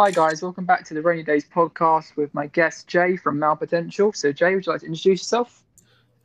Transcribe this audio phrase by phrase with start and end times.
[0.00, 3.54] Hi guys, welcome back to the Rainy Days podcast with my guest Jay from Male
[3.54, 4.14] Potential.
[4.14, 5.62] So Jay, would you like to introduce yourself?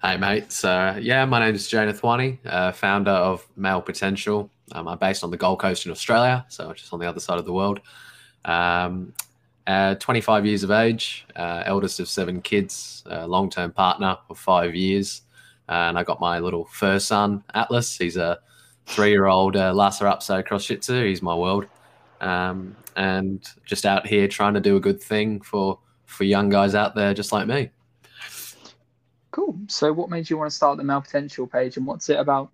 [0.02, 4.50] Hey mate, so yeah, my name is Jay Nathwani, uh, founder of Male Potential.
[4.72, 7.38] Um, I'm based on the Gold Coast in Australia, so just on the other side
[7.38, 7.82] of the world.
[8.46, 9.12] Um,
[9.68, 15.24] uh, 25 years of age, uh, eldest of seven kids, long-term partner for five years,
[15.68, 17.98] and I got my little first son Atlas.
[17.98, 18.40] He's a
[18.86, 21.04] three-year-old uh, Lhasa Apso cross Shih Tzu.
[21.04, 21.68] He's my world
[22.22, 26.76] um, and just out here trying to do a good thing for for young guys
[26.76, 27.70] out there just like me.
[29.32, 29.60] Cool.
[29.68, 32.52] So, what made you want to start the Male Potential page, and what's it about?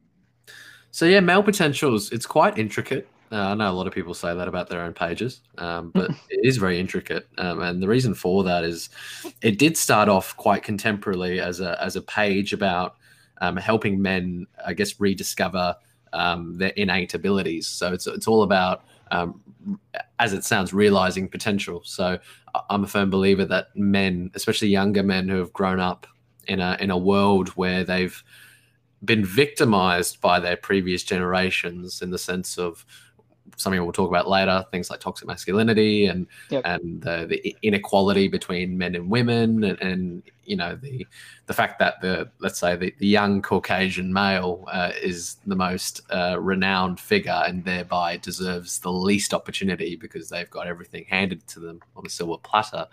[0.90, 2.12] So, yeah, Male Potentials.
[2.12, 3.08] It's quite intricate.
[3.32, 6.10] Uh, I know a lot of people say that about their own pages, um, but
[6.30, 7.28] it is very intricate.
[7.38, 8.90] Um, and the reason for that is
[9.42, 12.96] it did start off quite contemporarily as a as a page about
[13.42, 15.76] um, helping men, I guess, rediscover
[16.14, 17.68] um, their innate abilities.
[17.68, 19.42] So it's it's all about um,
[20.20, 21.82] as it sounds, realizing potential.
[21.84, 22.18] So
[22.70, 26.08] I'm a firm believer that men, especially younger men who have grown up
[26.48, 28.24] in a in a world where they've
[29.04, 32.86] been victimized by their previous generations in the sense of
[33.58, 36.62] something we'll talk about later things like toxic masculinity and yep.
[36.66, 41.06] and the, the, inequality between men and women and, and, you know the
[41.46, 46.02] the fact that the let's say the, the young caucasian male uh, is the most
[46.10, 51.60] uh, renowned figure and thereby deserves the least opportunity because they've got everything handed to
[51.60, 52.88] them on a silver platter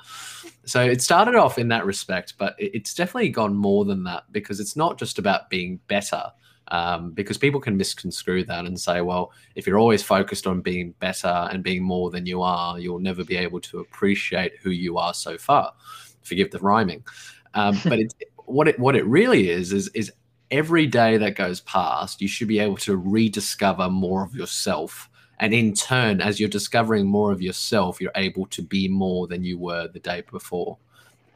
[0.66, 4.60] so it started off in that respect but it's definitely gone more than that because
[4.60, 6.30] it's not just about being better
[6.70, 10.92] um, because people can misconstrue that and say, well, if you're always focused on being
[11.00, 14.98] better and being more than you are, you'll never be able to appreciate who you
[14.98, 15.72] are so far.
[16.22, 17.04] Forgive the rhyming,
[17.54, 20.12] um, but it, what it what it really is is is
[20.50, 25.10] every day that goes past, you should be able to rediscover more of yourself.
[25.40, 29.44] And in turn, as you're discovering more of yourself, you're able to be more than
[29.44, 30.78] you were the day before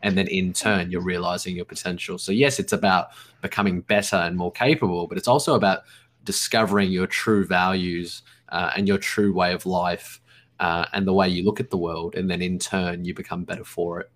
[0.02, 2.18] and then in turn you're realizing your potential.
[2.18, 3.08] So yes it's about
[3.40, 5.80] becoming better and more capable but it's also about
[6.24, 10.20] discovering your true values uh, and your true way of life
[10.60, 13.44] uh, and the way you look at the world and then in turn you become
[13.44, 14.10] better for it.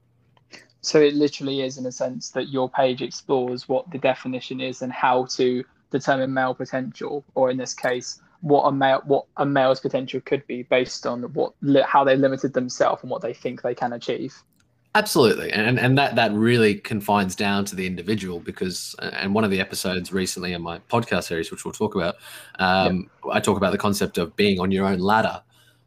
[0.80, 4.82] So it literally is in a sense that your page explores what the definition is
[4.82, 9.46] and how to determine male potential or in this case what a male what a
[9.46, 11.54] male's potential could be based on what
[11.84, 14.42] how they limited themselves and what they think they can achieve
[14.96, 19.50] Absolutely, and and that that really confines down to the individual because, and one of
[19.50, 22.14] the episodes recently in my podcast series, which we'll talk about,
[22.60, 23.34] um, yep.
[23.34, 25.42] I talk about the concept of being on your own ladder,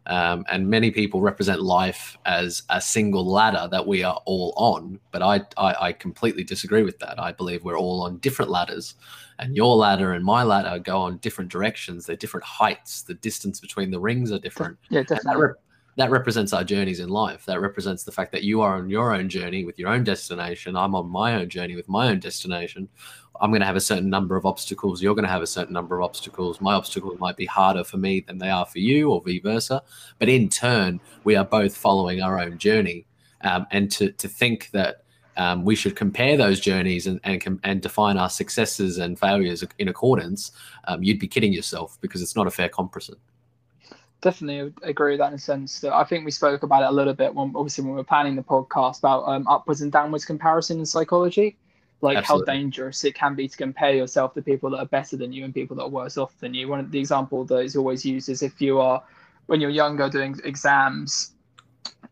[0.06, 5.00] um, and many people represent life as a single ladder that we are all on.
[5.12, 7.19] But I, I I completely disagree with that.
[7.19, 8.94] I believe we're all on different ladders,
[9.40, 12.06] and your ladder and my ladder go on different directions.
[12.06, 13.02] They're different heights.
[13.02, 14.78] The distance between the rings are different.
[14.92, 15.56] Yeah, definitely
[16.00, 17.46] that represents our journeys in life.
[17.46, 20.78] That represents the fact that you are on your own journey with your own destination.
[20.78, 22.88] I'm on my own journey with my own destination.
[23.42, 25.02] I'm going to have a certain number of obstacles.
[25.02, 26.62] You're going to have a certain number of obstacles.
[26.62, 29.82] My obstacles might be harder for me than they are for you, or vice versa.
[30.20, 33.06] But in turn, we are both following our own journey.
[33.42, 35.04] Um, and to, to think that
[35.38, 39.88] um, we should compare those journeys and, and, and define our successes and failures in
[39.88, 40.52] accordance,
[40.86, 43.16] um, you'd be kidding yourself because it's not a fair comparison
[44.22, 46.91] definitely agree with that in a sense that I think we spoke about it a
[46.91, 50.25] little bit when obviously when we were planning the podcast about um, upwards and downwards
[50.25, 51.57] comparison in psychology,
[52.02, 52.53] like Absolutely.
[52.53, 55.46] how dangerous it can be to compare yourself to people that are better than you
[55.46, 56.68] and people that are worse off than you.
[56.68, 59.02] One of the example that is always used is if you are
[59.47, 61.31] when you're younger doing exams,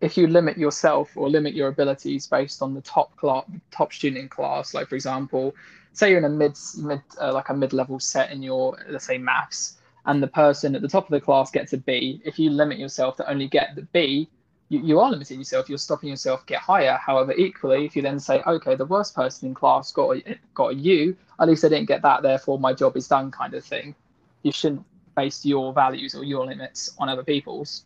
[0.02, 4.22] if you limit yourself or limit your abilities based on the top class, top student
[4.22, 5.54] in class, like for example,
[5.94, 9.06] say you're in a mid mid uh, like a mid level set in your let's
[9.06, 12.40] say maths and the person at the top of the class gets a B, if
[12.40, 14.30] you limit yourself to only get the B,
[14.70, 15.70] you, you are limiting yourself.
[15.70, 16.98] You're stopping yourself get higher.
[16.98, 20.72] However, equally, if you then say, okay, the worst person in class got a, got
[20.72, 23.64] a U, at least I didn't get that, therefore my job is done, kind of
[23.64, 23.96] thing.
[24.44, 24.86] You shouldn't
[25.16, 27.84] base your values or your limits on other people's.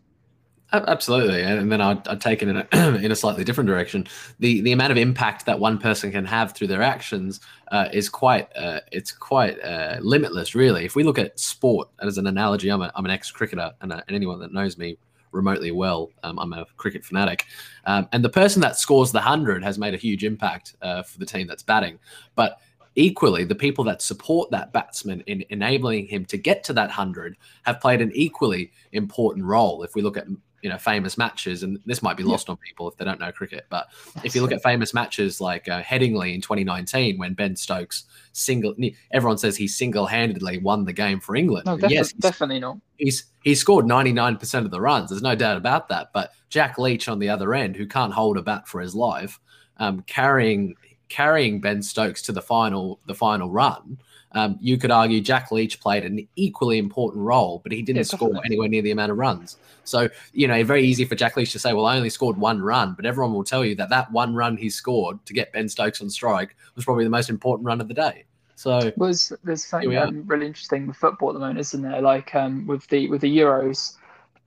[0.74, 2.68] Absolutely, and then I'd, I'd take it in a,
[3.04, 4.08] in a slightly different direction.
[4.40, 7.42] The the amount of impact that one person can have through their actions
[7.72, 10.86] uh, is quite uh, it's quite uh, limitless, really.
[10.86, 13.92] If we look at sport as an analogy, I'm, a, I'm an ex cricketer, and,
[13.92, 14.98] uh, and anyone that knows me
[15.34, 17.46] remotely well, um, I'm a cricket fanatic.
[17.86, 21.20] Um, and the person that scores the hundred has made a huge impact uh, for
[21.20, 22.00] the team that's batting,
[22.36, 22.60] but
[22.96, 27.38] equally the people that support that batsman in enabling him to get to that 100
[27.64, 30.28] have played an equally important role if we look at
[30.62, 32.52] you know famous matches, and this might be lost yeah.
[32.52, 33.66] on people if they don't know cricket.
[33.70, 33.88] But
[34.24, 38.76] if you look at famous matches like uh, Headingley in 2019, when Ben Stokes single,
[39.12, 41.66] everyone says he single-handedly won the game for England.
[41.66, 42.78] No, definitely, yes, definitely not.
[42.98, 45.10] He's he scored 99% of the runs.
[45.10, 46.12] There's no doubt about that.
[46.14, 49.40] But Jack Leach on the other end, who can't hold a bat for his life,
[49.78, 50.76] um, carrying
[51.10, 53.98] carrying Ben Stokes to the final the final run.
[54.34, 58.04] Um, you could argue Jack Leach played an equally important role, but he didn't yeah,
[58.04, 59.58] score anywhere near the amount of runs.
[59.84, 62.62] So, you know, very easy for Jack Leach to say, well, I only scored one
[62.62, 65.68] run, but everyone will tell you that that one run he scored to get Ben
[65.68, 68.26] Stokes on strike was probably the most important run of the day.
[68.56, 72.00] So was there's something um, really interesting with football at the moment, isn't there?
[72.00, 73.96] Like um, with the with the Euros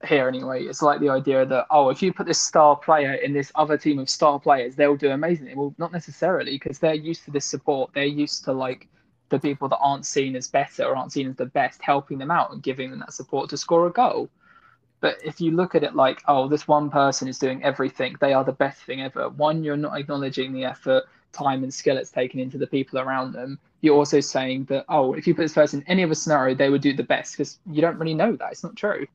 [0.07, 3.33] here anyway, it's like the idea that oh, if you put this star player in
[3.33, 5.53] this other team of star players, they'll do amazingly.
[5.53, 7.91] Well, not necessarily because they're used to this support.
[7.93, 8.87] They're used to like
[9.29, 12.31] the people that aren't seen as better or aren't seen as the best, helping them
[12.31, 14.29] out and giving them that support to score a goal.
[15.01, 18.33] But if you look at it like, oh, this one person is doing everything, they
[18.33, 19.29] are the best thing ever.
[19.29, 23.33] One, you're not acknowledging the effort, time, and skill it's taken into the people around
[23.33, 26.55] them you're also saying that oh, if you put this person in any other scenario,
[26.55, 28.51] they would do the best because you don't really know that.
[28.51, 29.07] It's not true.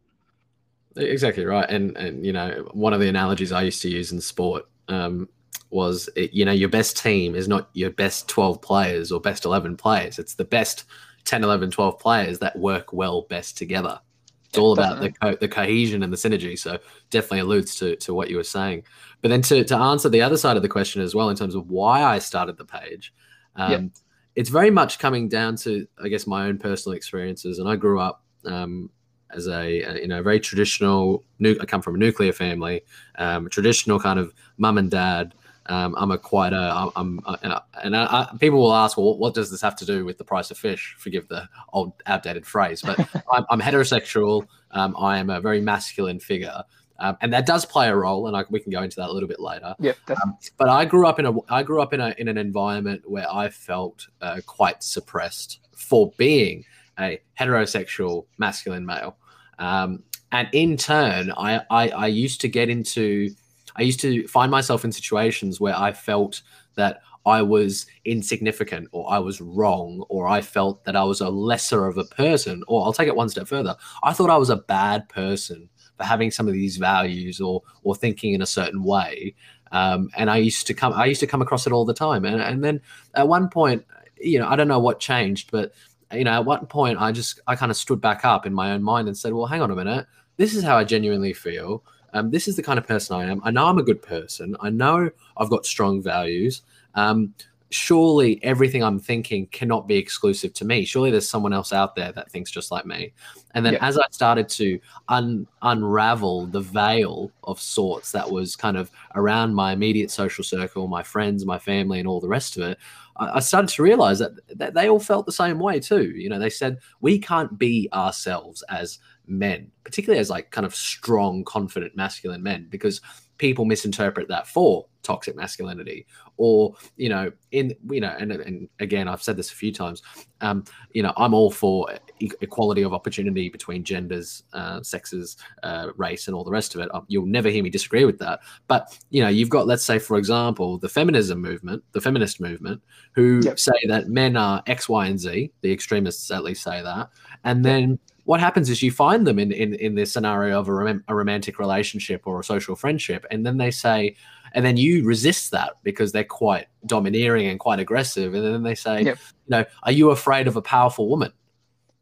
[0.96, 4.20] Exactly right, and and you know one of the analogies I used to use in
[4.20, 5.28] sport um,
[5.70, 9.44] was it, you know your best team is not your best 12 players or best
[9.44, 10.84] 11 players it's the best
[11.24, 14.00] 10 11 12 players that work well best together
[14.48, 16.76] it's all about the co- the cohesion and the synergy so
[17.10, 18.82] definitely alludes to to what you were saying
[19.22, 21.54] but then to to answer the other side of the question as well in terms
[21.54, 23.12] of why I started the page
[23.56, 23.92] um,
[24.36, 27.58] it's very much coming down to, I guess, my own personal experiences.
[27.58, 28.90] And I grew up um,
[29.30, 31.24] as a, a, you know very traditional.
[31.38, 32.82] Nu- I come from a nuclear family,
[33.16, 35.34] um, traditional kind of mum and dad.
[35.70, 39.16] Um, I'm a quite a I'm, I'm uh, and I, I, people will ask, well,
[39.16, 40.96] what does this have to do with the price of fish?
[40.98, 42.98] Forgive the old outdated phrase, but
[43.32, 44.48] I'm, I'm, heterosexual.
[44.72, 46.64] Um, I am a very masculine figure.
[46.98, 49.12] Um, and that does play a role, and I, we can go into that a
[49.12, 49.74] little bit later.
[49.78, 52.36] Yeah, um, but I grew up in a I grew up in a in an
[52.36, 56.64] environment where I felt uh, quite suppressed for being
[56.98, 59.16] a heterosexual masculine male,
[59.58, 60.02] um,
[60.32, 63.30] and in turn, I, I I used to get into
[63.76, 66.42] I used to find myself in situations where I felt
[66.74, 71.28] that I was insignificant or I was wrong or I felt that I was a
[71.28, 73.76] lesser of a person, or I'll take it one step further.
[74.02, 75.68] I thought I was a bad person
[75.98, 79.34] for having some of these values or or thinking in a certain way.
[79.72, 82.24] Um, and I used to come I used to come across it all the time.
[82.24, 82.80] And and then
[83.14, 83.84] at one point,
[84.18, 85.72] you know, I don't know what changed, but
[86.12, 88.72] you know, at one point I just I kind of stood back up in my
[88.72, 90.06] own mind and said, well, hang on a minute,
[90.38, 91.84] this is how I genuinely feel.
[92.12, 93.40] Um, this is the kind of person I am.
[93.44, 94.56] I know I'm a good person.
[94.60, 96.62] I know I've got strong values.
[96.94, 97.34] Um,
[97.70, 100.84] surely everything I'm thinking cannot be exclusive to me.
[100.84, 103.12] Surely there's someone else out there that thinks just like me.
[103.54, 103.86] And then yeah.
[103.86, 109.54] as I started to un- unravel the veil of sorts that was kind of around
[109.54, 112.78] my immediate social circle, my friends, my family, and all the rest of it,
[113.16, 116.10] I, I started to realize that, that they all felt the same way too.
[116.10, 118.98] You know, they said, we can't be ourselves as
[119.30, 123.00] men, particularly as like kind of strong, confident, masculine men, because
[123.38, 126.06] people misinterpret that for toxic masculinity
[126.36, 130.02] or you know in you know and, and again i've said this a few times
[130.42, 130.62] um
[130.92, 131.88] you know i'm all for
[132.20, 136.88] equality of opportunity between genders uh, sexes uh, race and all the rest of it.
[137.08, 138.40] You'll never hear me disagree with that.
[138.68, 142.82] But you know you've got let's say for example the feminism movement the feminist movement
[143.12, 143.58] who yep.
[143.58, 147.08] say that men are x y and z the extremists at least say that
[147.44, 150.72] and then what happens is you find them in in, in this scenario of a,
[150.72, 154.16] rom- a romantic relationship or a social friendship, and then they say,
[154.54, 158.74] and then you resist that because they're quite domineering and quite aggressive, and then they
[158.74, 159.18] say, yep.
[159.46, 161.32] you know, are you afraid of a powerful woman?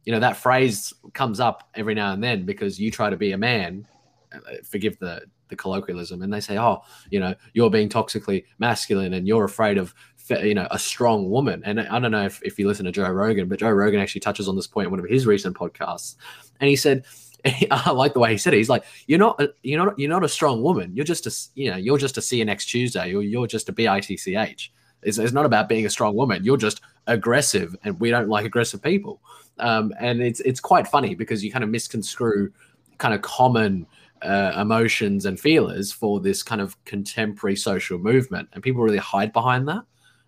[0.04, 3.32] You know that phrase comes up every now and then because you try to be
[3.32, 3.86] a man.
[4.32, 9.14] Uh, forgive the the colloquialism, and they say, oh, you know, you're being toxically masculine,
[9.14, 9.94] and you're afraid of
[10.30, 13.08] you know a strong woman and i don't know if, if you listen to joe
[13.10, 16.16] rogan but joe rogan actually touches on this point in one of his recent podcasts
[16.60, 17.04] and he said
[17.70, 18.58] I like the way he said it.
[18.58, 20.94] He's like, "You're not, a, you're not, you're not a strong woman.
[20.94, 24.70] You're just a, you know, you're just a next Tuesday, or you're just a bitch.
[25.02, 26.44] It's, it's not about being a strong woman.
[26.44, 29.20] You're just aggressive, and we don't like aggressive people.
[29.58, 32.52] Um, and it's it's quite funny because you kind of misconstrue
[32.98, 33.86] kind of common
[34.22, 39.32] uh, emotions and feelers for this kind of contemporary social movement, and people really hide
[39.32, 39.84] behind that.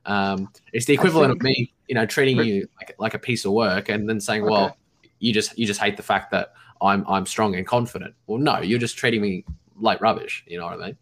[0.07, 3.45] Um, it's the equivalent think, of me, you know, treating you like, like a piece
[3.45, 4.51] of work and then saying, okay.
[4.51, 4.77] well,
[5.19, 8.15] you just you just hate the fact that I'm I'm strong and confident.
[8.27, 9.45] Well, no, you're just treating me
[9.79, 10.45] like rubbish.
[10.47, 10.97] You know what I mean?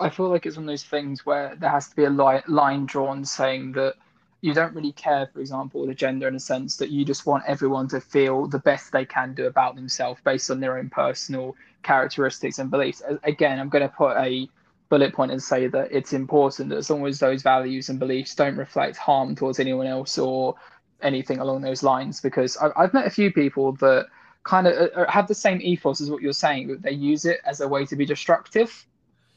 [0.00, 2.42] I feel like it's one of those things where there has to be a li-
[2.48, 3.94] line drawn saying that
[4.42, 7.44] you don't really care, for example, the gender in a sense that you just want
[7.46, 11.56] everyone to feel the best they can do about themselves based on their own personal
[11.82, 13.02] characteristics and beliefs.
[13.24, 14.48] Again, I'm going to put a
[14.88, 18.34] bullet point and say that it's important that as long as those values and beliefs
[18.34, 20.54] don't reflect harm towards anyone else or
[21.02, 24.06] anything along those lines because I've met a few people that
[24.44, 27.40] kind of uh, have the same ethos as what you're saying, but they use it
[27.44, 28.86] as a way to be destructive.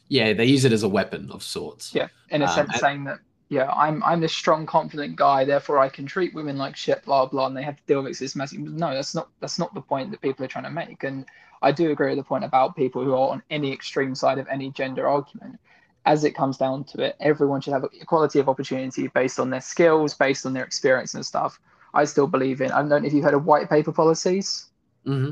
[0.07, 1.93] Yeah, they use it as a weapon of sorts.
[1.93, 5.43] Yeah, in a um, sense, and- saying that yeah, I'm I'm this strong, confident guy,
[5.43, 8.19] therefore I can treat women like shit, blah blah, and they have to deal with
[8.19, 8.59] this message.
[8.59, 11.03] No, that's not that's not the point that people are trying to make.
[11.03, 11.25] And
[11.61, 14.47] I do agree with the point about people who are on any extreme side of
[14.47, 15.59] any gender argument.
[16.05, 19.61] As it comes down to it, everyone should have equality of opportunity based on their
[19.61, 21.59] skills, based on their experience and stuff.
[21.93, 22.71] I still believe in.
[22.71, 24.69] I don't know if you've heard of white paper policies.
[25.05, 25.31] Mm-hmm.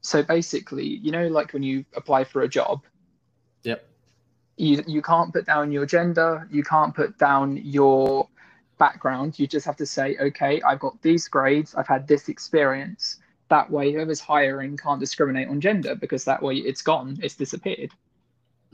[0.00, 2.82] So basically, you know, like when you apply for a job.
[3.64, 3.86] Yep.
[4.56, 6.48] You you can't put down your gender.
[6.50, 8.28] You can't put down your
[8.78, 9.38] background.
[9.38, 11.74] You just have to say, okay, I've got these grades.
[11.74, 13.19] I've had this experience.
[13.50, 17.18] That way, whoever's hiring can't discriminate on gender because that way it's gone.
[17.22, 17.92] It's disappeared.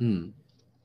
[0.00, 0.32] Mm.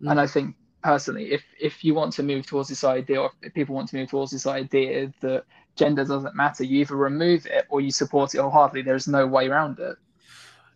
[0.01, 0.11] Mm.
[0.11, 3.53] And I think personally, if if you want to move towards this idea, or if
[3.53, 5.45] people want to move towards this idea that
[5.75, 6.63] gender doesn't matter.
[6.63, 8.83] You either remove it or you support it wholeheartedly.
[8.83, 9.97] There's no way around it.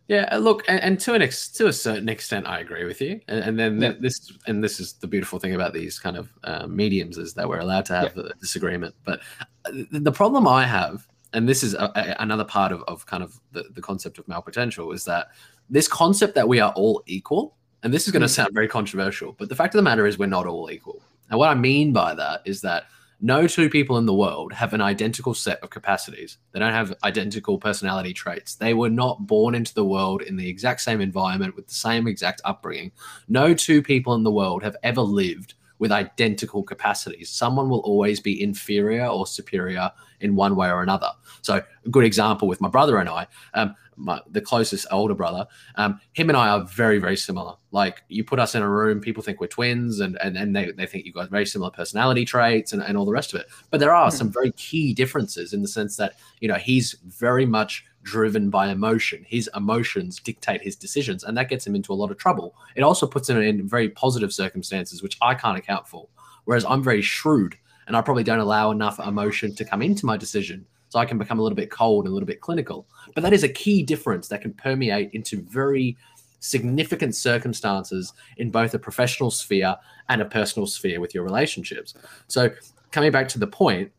[0.07, 3.01] Yeah, uh, look, and, and, to an ex, to a certain extent, I agree with
[3.01, 3.19] you.
[3.27, 3.93] And, and then yeah.
[3.99, 7.49] this, and this is the beautiful thing about these kind of uh, mediums is that
[7.49, 8.25] we're allowed to have yeah.
[8.25, 8.93] a disagreement.
[9.03, 9.21] But
[9.65, 13.21] uh, the problem I have, and this is a, a, another part of, of kind
[13.21, 15.27] of the, the concept of male potential, is that
[15.69, 18.35] this concept that we are all equal, and this is going to mm.
[18.35, 21.03] sound very controversial, but the fact of the matter is we're not all equal.
[21.29, 22.85] And what I mean by that is that
[23.21, 26.37] no two people in the world have an identical set of capacities.
[26.51, 28.55] They don't have identical personality traits.
[28.55, 32.07] They were not born into the world in the exact same environment with the same
[32.07, 32.91] exact upbringing.
[33.27, 37.29] No two people in the world have ever lived with identical capacities.
[37.29, 39.91] Someone will always be inferior or superior
[40.21, 41.09] in one way or another.
[41.41, 43.27] So, a good example with my brother and I.
[43.53, 47.53] Um, my, the closest older brother, um, him and I are very, very similar.
[47.71, 50.71] Like you put us in a room, people think we're twins and, and, and they,
[50.71, 53.47] they think you've got very similar personality traits and, and all the rest of it.
[53.69, 56.95] But there are mm some very key differences in the sense that, you know, he's
[57.05, 59.25] very much driven by emotion.
[59.27, 62.55] His emotions dictate his decisions, and that gets him into a lot of trouble.
[62.75, 66.07] It also puts him in very positive circumstances, which I can't account for.
[66.45, 67.57] Whereas I'm very shrewd
[67.87, 71.17] and I probably don't allow enough emotion to come into my decision so I can
[71.17, 72.87] become a little bit cold and a little bit clinical.
[73.15, 75.97] But that is a key difference that can permeate into very
[76.39, 79.75] significant circumstances in both a professional sphere
[80.09, 81.95] and a personal sphere with your relationships.
[82.27, 82.51] So
[82.91, 83.91] coming back to the point,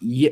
[0.00, 0.30] yeah,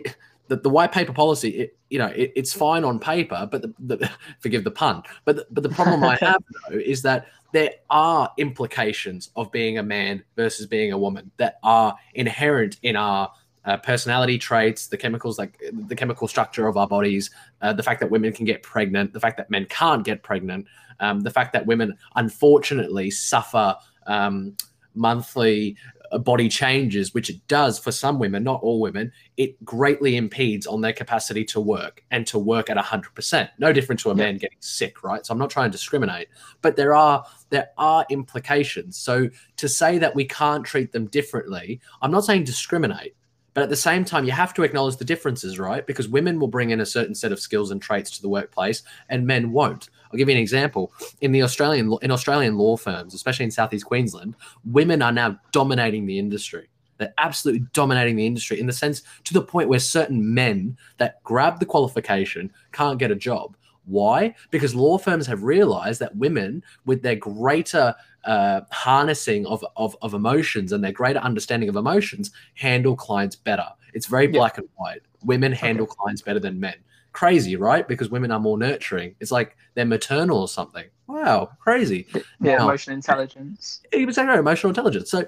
[0.48, 3.74] the, the white paper policy, it, you know, it, it's fine on paper, but the,
[3.78, 7.70] the, forgive the pun, but the, but the problem I have though is that there
[7.90, 13.30] are implications of being a man versus being a woman that are inherent in our
[13.64, 17.30] uh, personality traits, the chemicals, like the chemical structure of our bodies,
[17.60, 20.66] uh, the fact that women can get pregnant, the fact that men can't get pregnant,
[21.00, 24.56] um, the fact that women unfortunately suffer um,
[24.94, 25.76] monthly
[26.18, 30.80] body changes, which it does for some women, not all women, it greatly impedes on
[30.80, 33.48] their capacity to work and to work at 100%.
[33.58, 35.24] No different to a man getting sick, right?
[35.24, 36.28] So I'm not trying to discriminate,
[36.60, 38.96] but there are there are implications.
[38.96, 43.14] So to say that we can't treat them differently, I'm not saying discriminate.
[43.54, 45.86] But at the same time, you have to acknowledge the differences, right?
[45.86, 48.82] Because women will bring in a certain set of skills and traits to the workplace,
[49.10, 49.90] and men won't.
[50.12, 50.92] I'll give you an example.
[51.20, 56.06] In the Australian in Australian law firms, especially in Southeast Queensland, women are now dominating
[56.06, 56.68] the industry.
[56.98, 61.22] They're absolutely dominating the industry in the sense to the point where certain men that
[61.24, 63.56] grab the qualification can't get a job.
[63.86, 64.34] Why?
[64.50, 70.14] Because law firms have realized that women, with their greater uh, harnessing of, of, of
[70.14, 73.66] emotions and their greater understanding of emotions handle clients better.
[73.94, 75.02] It's very black and white.
[75.24, 75.94] Women handle okay.
[75.98, 76.76] clients better than men.
[77.12, 77.86] Crazy, right?
[77.86, 79.14] Because women are more nurturing.
[79.20, 80.84] It's like they're maternal or something.
[81.06, 82.06] Wow, crazy.
[82.14, 83.82] Yeah, now, emotional intelligence.
[83.92, 85.10] Exactly, emotional intelligence.
[85.10, 85.26] So,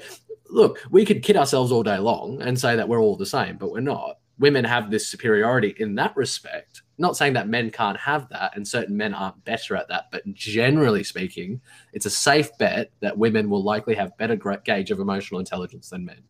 [0.48, 3.56] look, we could kid ourselves all day long and say that we're all the same,
[3.58, 4.18] but we're not.
[4.38, 8.66] Women have this superiority in that respect not saying that men can't have that and
[8.66, 11.60] certain men aren't better at that, but generally speaking,
[11.92, 16.04] it's a safe bet that women will likely have better gauge of emotional intelligence than
[16.04, 16.22] men.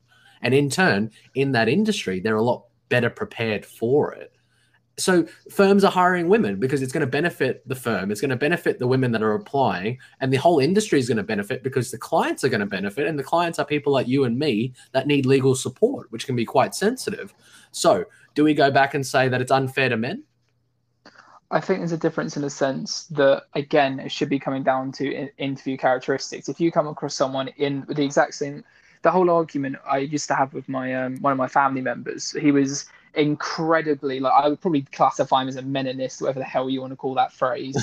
[0.43, 4.34] And in turn, in that industry, they're a lot better prepared for it.
[4.97, 8.37] So firms are hiring women because it's going to benefit the firm, it's going to
[8.37, 11.91] benefit the women that are applying, and the whole industry is going to benefit because
[11.91, 14.73] the clients are going to benefit, and the clients are people like you and me
[14.93, 17.35] that need legal support, which can be quite sensitive.
[17.73, 20.23] So, do we go back and say that it's unfair to men?
[21.51, 24.93] I think there's a difference in the sense that again it should be coming down
[24.93, 26.49] to interview characteristics.
[26.49, 28.65] If you come across someone in the exact same,
[29.03, 32.33] the whole argument I used to have with my um, one of my family members,
[32.33, 36.69] he was incredibly like I would probably classify him as a meninist, whatever the hell
[36.69, 37.77] you want to call that phrase,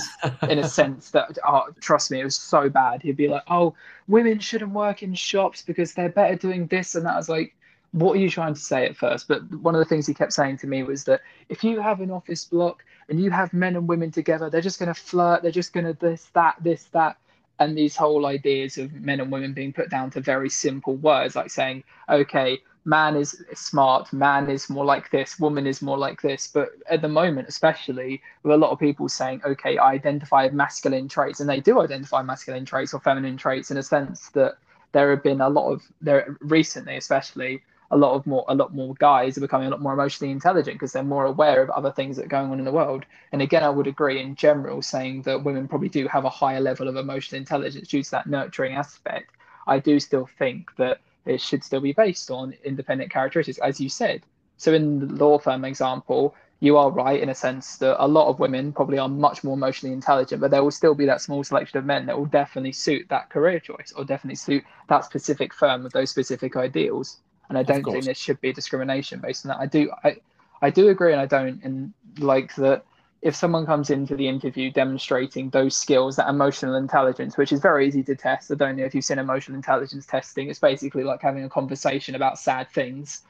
[0.50, 3.02] in a sense that oh, trust me, it was so bad.
[3.02, 3.76] He'd be like, "Oh,
[4.08, 7.56] women shouldn't work in shops because they're better doing this and that." I was like,
[7.92, 9.28] what are you trying to say at first?
[9.28, 12.00] But one of the things he kept saying to me was that if you have
[12.00, 15.42] an office block and you have men and women together, they're just going to flirt,
[15.42, 17.18] they're just going to this, that, this, that.
[17.60, 21.36] And these whole ideas of men and women being put down to very simple words,
[21.36, 26.22] like saying, okay, man is smart, man is more like this, woman is more like
[26.22, 26.48] this.
[26.48, 31.08] But at the moment, especially with a lot of people saying, okay, I identify masculine
[31.08, 34.58] traits, and they do identify masculine traits or feminine traits in a sense that
[34.94, 37.62] there have been a lot of there recently, especially
[37.92, 40.76] a lot of more a lot more guys are becoming a lot more emotionally intelligent
[40.76, 43.06] because they're more aware of other things that are going on in the world.
[43.32, 46.62] And again, I would agree in general saying that women probably do have a higher
[46.62, 49.36] level of emotional intelligence due to that nurturing aspect.
[49.68, 53.90] I do still think that it should still be based on independent characteristics, as you
[53.90, 54.22] said.
[54.58, 58.28] So in the law firm example, you are right in a sense that a lot
[58.28, 61.44] of women probably are much more emotionally intelligent, but there will still be that small
[61.44, 65.54] selection of men that will definitely suit that career choice or definitely suit that specific
[65.54, 67.18] firm with those specific ideals
[67.52, 69.60] and I don't think there should be discrimination based on that.
[69.60, 70.16] I do, I,
[70.62, 72.86] I do agree, and I don't, and like that.
[73.22, 77.88] If someone comes into the interview demonstrating those skills, that emotional intelligence, which is very
[77.88, 80.50] easy to test, I don't know if you've seen emotional intelligence testing.
[80.50, 83.22] It's basically like having a conversation about sad things.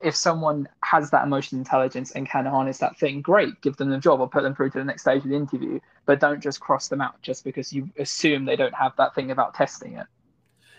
[0.00, 3.98] If someone has that emotional intelligence and can harness that thing, great, give them the
[3.98, 5.78] job or put them through to the next stage of the interview.
[6.06, 9.30] But don't just cross them out just because you assume they don't have that thing
[9.30, 10.06] about testing it.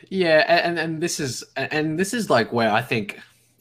[0.10, 3.20] Yeah, and and this is and this is like where I think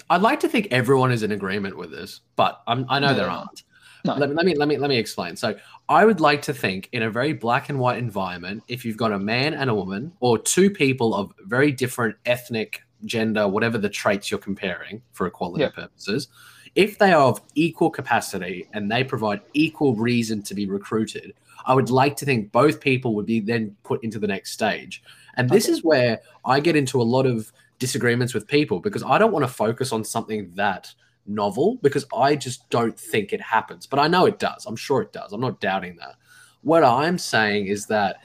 [0.09, 3.15] I'd like to think everyone is in agreement with this, but I'm, i know no,
[3.15, 3.63] there aren't.
[4.05, 4.15] No.
[4.15, 5.37] Let, me, let me let me let me explain.
[5.37, 5.57] So
[5.89, 9.13] I would like to think in a very black and white environment, if you've got
[9.13, 13.89] a man and a woman, or two people of very different ethnic, gender, whatever the
[13.89, 15.71] traits you're comparing for equality yeah.
[15.71, 16.29] purposes,
[16.75, 21.35] if they are of equal capacity and they provide equal reason to be recruited,
[21.67, 25.03] I would like to think both people would be then put into the next stage.
[25.35, 25.73] And this okay.
[25.73, 29.45] is where I get into a lot of disagreements with people because I don't want
[29.45, 30.93] to focus on something that
[31.31, 33.87] novel because I just don't think it happens.
[33.87, 34.67] But I know it does.
[34.67, 35.33] I'm sure it does.
[35.33, 36.17] I'm not doubting that.
[36.63, 38.19] What I'm saying is that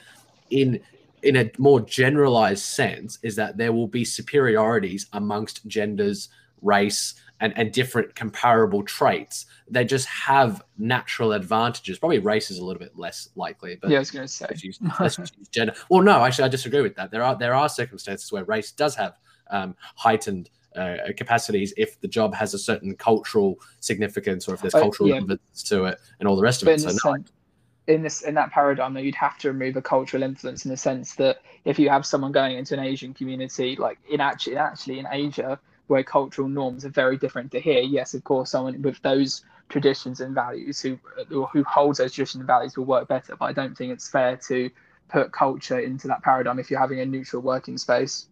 [0.50, 0.79] in
[1.21, 6.29] in a more generalized sense is that there will be superiorities amongst genders,
[6.61, 9.48] race, and, and different comparable traits.
[9.68, 11.98] They just have natural advantages.
[11.98, 14.48] Probably race is a little bit less likely, but yeah, I was going to say
[14.61, 14.79] use,
[15.51, 15.74] gender.
[15.89, 17.11] Well, no, actually, I disagree with that.
[17.11, 19.15] There are there are circumstances where race does have
[19.50, 24.75] um, heightened uh, capacities if the job has a certain cultural significance or if there's
[24.75, 25.16] uh, cultural yeah.
[25.16, 26.81] relevance to it and all the rest of it.
[26.81, 27.18] So, no,
[27.88, 30.77] in this in that paradigm though you'd have to remove a cultural influence in the
[30.77, 34.98] sense that if you have someone going into an asian community like in actually actually
[34.98, 37.81] in asia where cultural norms are very different to here.
[37.81, 42.48] Yes, of course, someone with those traditions and values who who holds those traditions and
[42.48, 43.35] values will work better.
[43.35, 44.70] But I don't think it's fair to
[45.07, 48.27] put culture into that paradigm if you're having a neutral working space.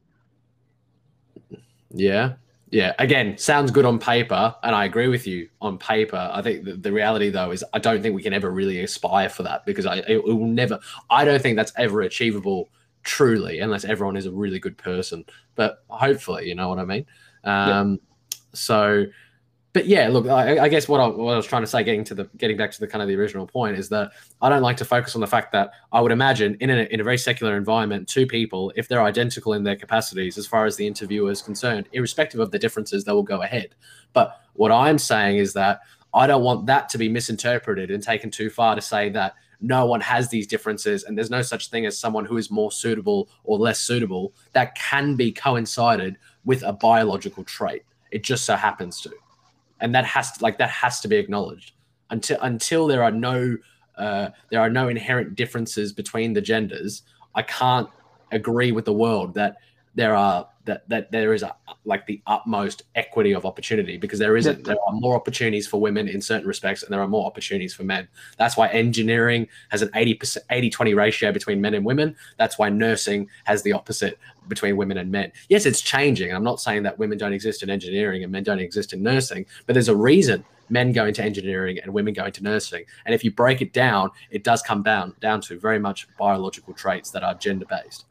[1.93, 2.33] Yeah.
[2.73, 6.31] Yeah, again, sounds good on paper, and I agree with you on paper.
[6.33, 9.29] I think the, the reality, though, is I don't think we can ever really aspire
[9.29, 10.79] for that because I it, it will never.
[11.07, 12.69] I don't think that's ever achievable
[13.03, 15.23] truly, unless everyone is a really good person.
[15.53, 17.05] But hopefully, you know what I mean.
[17.43, 17.95] Um, yeah.
[18.53, 19.05] So,
[19.73, 22.03] but yeah, look, I, I guess what I, what I, was trying to say, getting
[22.05, 24.61] to the getting back to the kind of the original point, is that I don't
[24.61, 27.17] like to focus on the fact that I would imagine in a, in a very
[27.17, 31.31] secular environment, two people, if they're identical in their capacities as far as the interviewer
[31.31, 33.73] is concerned, irrespective of the differences, they will go ahead.
[34.13, 35.81] But what I'm saying is that
[36.13, 39.87] I don't want that to be misinterpreted and taken too far to say that no
[39.87, 43.29] one has these differences and there's no such thing as someone who is more suitable
[43.43, 47.83] or less suitable that can be coincided with a biological trait.
[48.11, 49.11] It just so happens to,
[49.83, 51.73] and that has to like that has to be acknowledged
[52.09, 53.57] until until there are no
[53.97, 57.03] uh, there are no inherent differences between the genders.
[57.35, 57.89] I can't
[58.31, 59.57] agree with the world that
[59.93, 64.37] there are that that there is a like the utmost equity of opportunity because there
[64.37, 64.63] isn't.
[64.63, 67.83] There are more opportunities for women in certain respects and there are more opportunities for
[67.83, 68.07] men.
[68.37, 72.15] That's why engineering has an 80% 80 20 ratio between men and women.
[72.37, 75.31] That's why nursing has the opposite between women and men.
[75.49, 76.33] Yes it's changing.
[76.33, 79.45] I'm not saying that women don't exist in engineering and men don't exist in nursing
[79.65, 82.85] but there's a reason men go into engineering and women go into nursing.
[83.05, 86.73] And if you break it down it does come down down to very much biological
[86.73, 88.05] traits that are gender based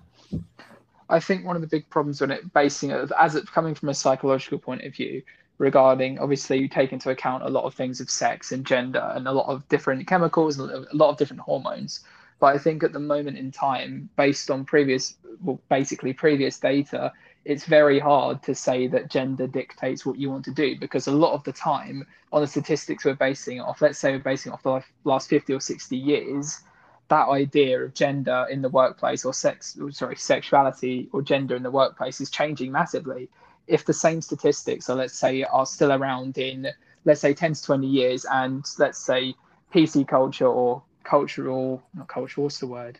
[1.12, 3.90] I think one of the big problems when it, basing it as it's coming from
[3.90, 5.22] a psychological point of view,
[5.58, 9.28] regarding obviously you take into account a lot of things of sex and gender and
[9.28, 12.00] a lot of different chemicals and a lot of different hormones.
[12.40, 17.12] But I think at the moment in time, based on previous, well, basically previous data,
[17.44, 21.12] it's very hard to say that gender dictates what you want to do because a
[21.12, 24.62] lot of the time, on the statistics we're basing off, let's say we're basing off
[24.62, 26.60] the last 50 or 60 years,
[27.08, 31.70] that idea of gender in the workplace or sex sorry sexuality or gender in the
[31.70, 33.28] workplace is changing massively
[33.66, 36.68] if the same statistics, so let's say, are still around in,
[37.04, 39.34] let's say, 10 to 20 years, and let's say
[39.72, 42.98] PC culture or cultural, not cultural, what's the word?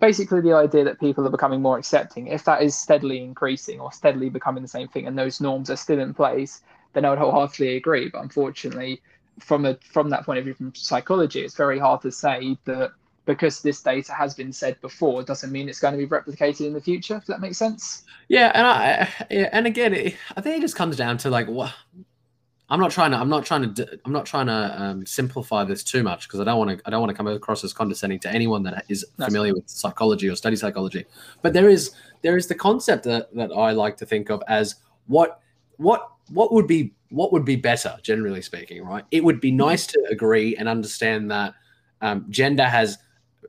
[0.00, 3.90] Basically, the idea that people are becoming more accepting, if that is steadily increasing or
[3.92, 7.18] steadily becoming the same thing, and those norms are still in place, then I would
[7.18, 8.08] wholeheartedly agree.
[8.08, 9.02] But unfortunately,
[9.40, 12.92] from a from that point of view, from psychology, it's very hard to say that
[13.26, 16.72] because this data has been said before doesn't mean it's going to be replicated in
[16.72, 17.18] the future.
[17.18, 18.04] Does that make sense?
[18.28, 21.48] Yeah, and I yeah, and again, it, I think it just comes down to like
[21.48, 21.72] what
[22.70, 25.82] I'm not trying to I'm not trying to I'm not trying to um, simplify this
[25.82, 28.20] too much because I don't want to I don't want to come across as condescending
[28.20, 31.04] to anyone that is familiar with psychology or study psychology.
[31.42, 34.76] But there is there is the concept that, that I like to think of as
[35.08, 35.40] what
[35.78, 39.04] what what would be what would be better generally speaking, right?
[39.10, 41.54] It would be nice to agree and understand that
[42.00, 42.98] um, gender has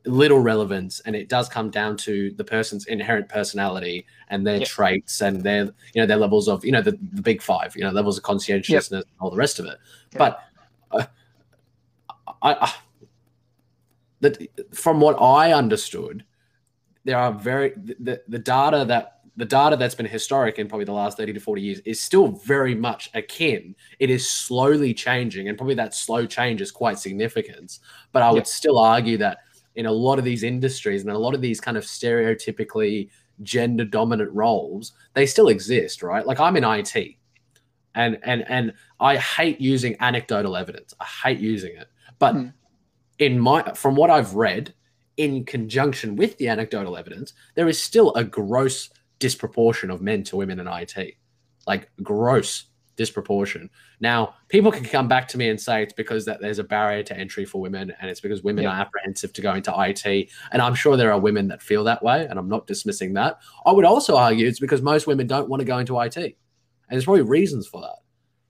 [0.06, 4.67] little relevance and it does come down to the person's inherent personality and their yep.
[4.67, 7.84] traits and their you know their levels of you know the, the big five you
[7.84, 9.04] know levels of conscientiousness yep.
[9.04, 9.77] and all the rest of it
[10.13, 10.17] yep.
[10.17, 10.43] but
[10.91, 11.06] uh,
[12.41, 12.73] I, I
[14.21, 16.23] that from what i understood
[17.04, 20.91] there are very the, the data that the data that's been historic in probably the
[20.91, 23.73] last 30 to 40 years is still very much akin.
[23.97, 27.80] It is slowly changing, and probably that slow change is quite significant.
[28.12, 29.39] But I would still argue that
[29.75, 33.10] in a lot of these industries and a lot of these kind of stereotypically
[33.41, 36.25] gender dominant roles, they still exist, right?
[36.25, 37.15] Like I'm in IT
[37.95, 40.93] and and and I hate using anecdotal evidence.
[40.99, 41.88] I hate using it.
[42.19, 42.47] But hmm.
[43.19, 44.73] in my from what I've read,
[45.17, 50.36] in conjunction with the anecdotal evidence, there is still a gross disproportion of men to
[50.36, 51.15] women in IT.
[51.67, 53.69] Like gross disproportion.
[53.99, 57.04] Now, people can come back to me and say it's because that there's a barrier
[57.04, 58.71] to entry for women and it's because women yeah.
[58.71, 60.30] are apprehensive to go into IT.
[60.51, 63.39] And I'm sure there are women that feel that way, and I'm not dismissing that.
[63.65, 66.17] I would also argue it's because most women don't want to go into IT.
[66.17, 66.36] And
[66.89, 67.97] there's probably reasons for that.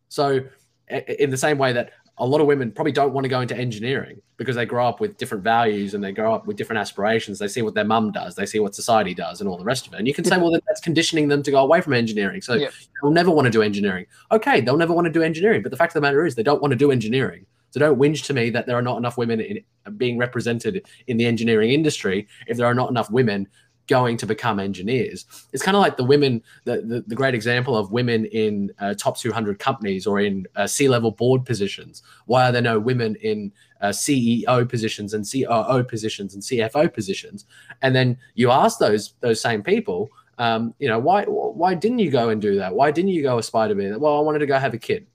[0.09, 0.41] So,
[0.89, 3.55] in the same way that a lot of women probably don't want to go into
[3.55, 7.39] engineering because they grow up with different values and they grow up with different aspirations.
[7.39, 9.87] They see what their mum does, they see what society does, and all the rest
[9.87, 9.97] of it.
[9.97, 12.41] And you can say, well, that's conditioning them to go away from engineering.
[12.41, 12.69] So yeah.
[13.01, 14.05] they'll never want to do engineering.
[14.31, 15.61] Okay, they'll never want to do engineering.
[15.61, 17.45] But the fact of the matter is, they don't want to do engineering.
[17.71, 19.63] So don't whinge to me that there are not enough women in,
[19.97, 23.47] being represented in the engineering industry if there are not enough women
[23.91, 25.25] going to become engineers.
[25.51, 28.93] It's kind of like the women, the, the, the great example of women in uh,
[28.93, 32.01] top 200 companies or in uh, C level board positions.
[32.25, 33.51] Why are there no women in
[33.81, 37.45] uh, CEO positions and COO positions and CFO positions?
[37.81, 42.11] And then you ask those those same people, um, you know, why why didn't you
[42.11, 42.73] go and do that?
[42.73, 43.99] Why didn't you go aspire to be that?
[43.99, 45.05] Well, I wanted to go have a kid.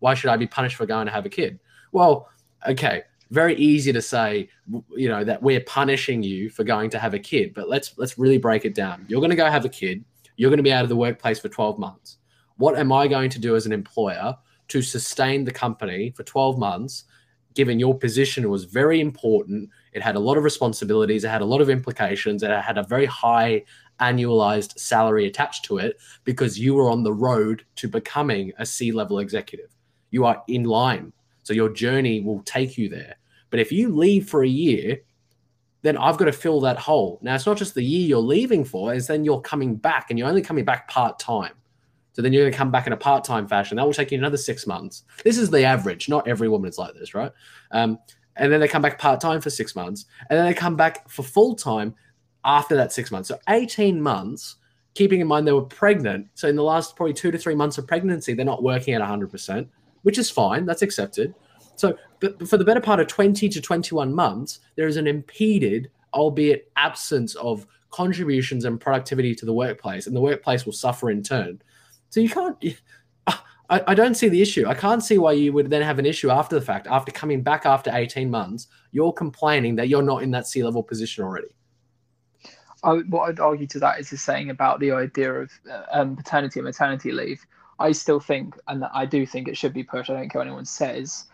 [0.00, 1.58] Why should I be punished for going to have a kid?
[1.90, 2.28] Well,
[2.68, 4.48] okay, very easy to say,
[4.94, 7.54] you know, that we're punishing you for going to have a kid.
[7.54, 9.04] But let's let's really break it down.
[9.08, 10.04] You're going to go have a kid.
[10.36, 12.18] You're going to be out of the workplace for 12 months.
[12.58, 14.36] What am I going to do as an employer
[14.68, 17.04] to sustain the company for 12 months?
[17.54, 21.46] Given your position was very important, it had a lot of responsibilities, it had a
[21.46, 23.64] lot of implications, it had a very high
[24.00, 28.92] annualized salary attached to it because you were on the road to becoming a C
[28.92, 29.74] level executive.
[30.10, 31.14] You are in line
[31.46, 33.14] so your journey will take you there.
[33.50, 34.98] But if you leave for a year,
[35.82, 37.20] then I've got to fill that hole.
[37.22, 40.18] Now, it's not just the year you're leaving for, it's then you're coming back and
[40.18, 41.52] you're only coming back part time.
[42.14, 43.76] So then you're going to come back in a part time fashion.
[43.76, 45.04] That will take you another six months.
[45.22, 46.08] This is the average.
[46.08, 47.30] Not every woman is like this, right?
[47.70, 48.00] Um,
[48.34, 50.06] and then they come back part time for six months.
[50.28, 51.94] And then they come back for full time
[52.44, 53.28] after that six months.
[53.28, 54.56] So 18 months,
[54.94, 56.26] keeping in mind they were pregnant.
[56.34, 59.00] So in the last probably two to three months of pregnancy, they're not working at
[59.00, 59.68] 100%
[60.06, 60.64] which is fine.
[60.66, 61.34] That's accepted.
[61.74, 65.90] So, but for the better part of 20 to 21 months, there is an impeded,
[66.14, 71.24] albeit absence of contributions and productivity to the workplace, and the workplace will suffer in
[71.24, 71.60] turn.
[72.10, 72.56] So you can't.
[73.68, 74.68] I, I don't see the issue.
[74.68, 76.86] I can't see why you would then have an issue after the fact.
[76.86, 80.84] After coming back after 18 months, you're complaining that you're not in that C level
[80.84, 81.48] position already.
[82.84, 86.14] I, what I'd argue to that is the saying about the idea of uh, um,
[86.14, 87.44] paternity and maternity leave.
[87.78, 90.10] I still think, and I do think it should be pushed.
[90.10, 91.26] I don't care what anyone says.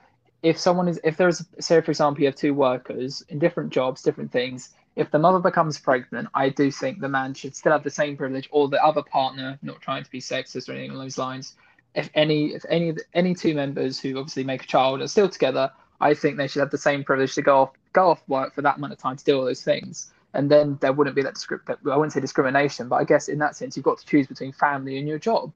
[0.42, 4.02] If someone is, if there's, say, for example, you have two workers in different jobs,
[4.02, 4.70] different things.
[4.96, 8.16] If the mother becomes pregnant, I do think the man should still have the same
[8.16, 11.54] privilege, or the other partner, not trying to be sexist or anything along those lines.
[11.94, 15.70] If any, if any, any two members who obviously make a child are still together,
[16.00, 18.62] I think they should have the same privilege to go off, go off work for
[18.62, 21.36] that amount of time to do all those things and then there wouldn't be that,
[21.68, 24.50] I wouldn't say discrimination, but I guess in that sense, you've got to choose between
[24.52, 25.52] family and your job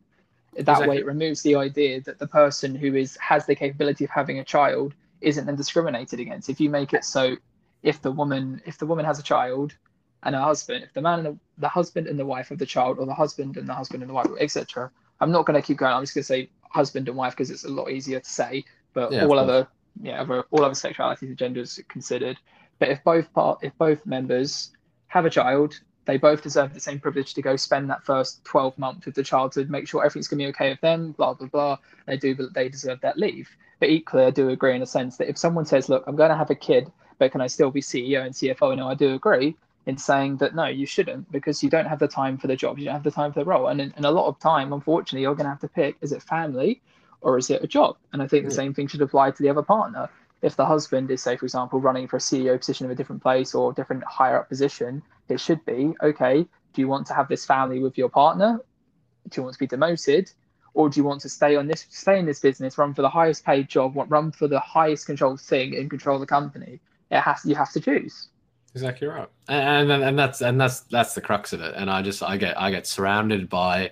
[0.56, 0.88] that exactly.
[0.88, 4.38] way it removes the idea that the person who is has the capability of having
[4.38, 7.36] a child isn't then discriminated against if you make it so
[7.82, 9.74] if the woman if the woman has a child
[10.22, 12.66] and a husband if the man and the, the husband and the wife of the
[12.66, 14.90] child or the husband and the husband and the wife etc
[15.20, 15.92] I'm not going to keep going.
[15.92, 18.64] I'm just going to say husband and wife because it's a lot easier to say.
[18.92, 19.66] But yeah, all other
[20.02, 22.38] yeah, other all other sexualities and genders considered.
[22.78, 24.72] But if both part if both members
[25.08, 28.78] have a child, they both deserve the same privilege to go spend that first 12
[28.78, 31.34] months with the child to make sure everything's going to be okay with them, blah,
[31.34, 31.78] blah, blah.
[32.06, 33.50] They do, but they deserve that leave.
[33.80, 36.30] But equally, I do agree in a sense that if someone says, look, I'm going
[36.30, 38.76] to have a kid, but can I still be CEO and CFO?
[38.76, 42.08] No, I do agree in saying that no, you shouldn't because you don't have the
[42.08, 43.68] time for the job, you don't have the time for the role.
[43.68, 46.22] And, and a lot of time, unfortunately, you're going to have to pick is it
[46.22, 46.82] family
[47.20, 47.96] or is it a job?
[48.12, 50.08] And I think the same thing should apply to the other partner.
[50.46, 53.20] If the husband is, say, for example, running for a CEO position of a different
[53.20, 56.46] place or different higher up position, it should be okay.
[56.72, 58.60] Do you want to have this family with your partner?
[59.28, 60.30] Do you want to be demoted?
[60.72, 63.08] Or do you want to stay on this, stay in this business, run for the
[63.08, 66.78] highest paid job, run for the highest controlled thing, and control the company?
[67.10, 68.28] It has you have to choose.
[68.72, 71.74] Exactly right, and, and and that's and that's that's the crux of it.
[71.76, 73.90] And I just I get I get surrounded by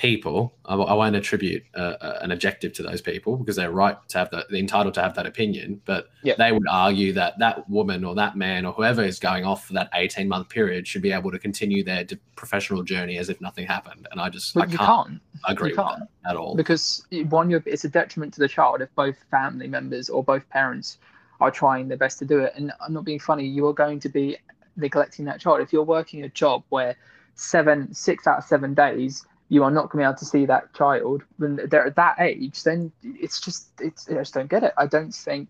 [0.00, 3.96] people, I, I won't attribute uh, uh, an objective to those people because they're right
[4.08, 5.82] to have that, they're entitled to have that opinion.
[5.84, 6.08] But
[6.38, 9.74] they would argue that that woman or that man or whoever is going off for
[9.74, 13.66] that 18 month period should be able to continue their professional journey as if nothing
[13.66, 14.08] happened.
[14.10, 16.00] And I just, but I can't, can't, agree can't.
[16.00, 16.54] with that at all.
[16.56, 20.96] Because one, it's a detriment to the child if both family members or both parents
[21.42, 22.54] are trying their best to do it.
[22.56, 24.38] And I'm not being funny, you are going to be
[24.76, 25.60] neglecting that child.
[25.60, 26.96] If you're working a job where
[27.34, 30.46] seven, six out of seven days, you are not going to be able to see
[30.46, 34.62] that child when they're at that age, then it's just it's I just don't get
[34.62, 34.72] it.
[34.78, 35.48] I don't think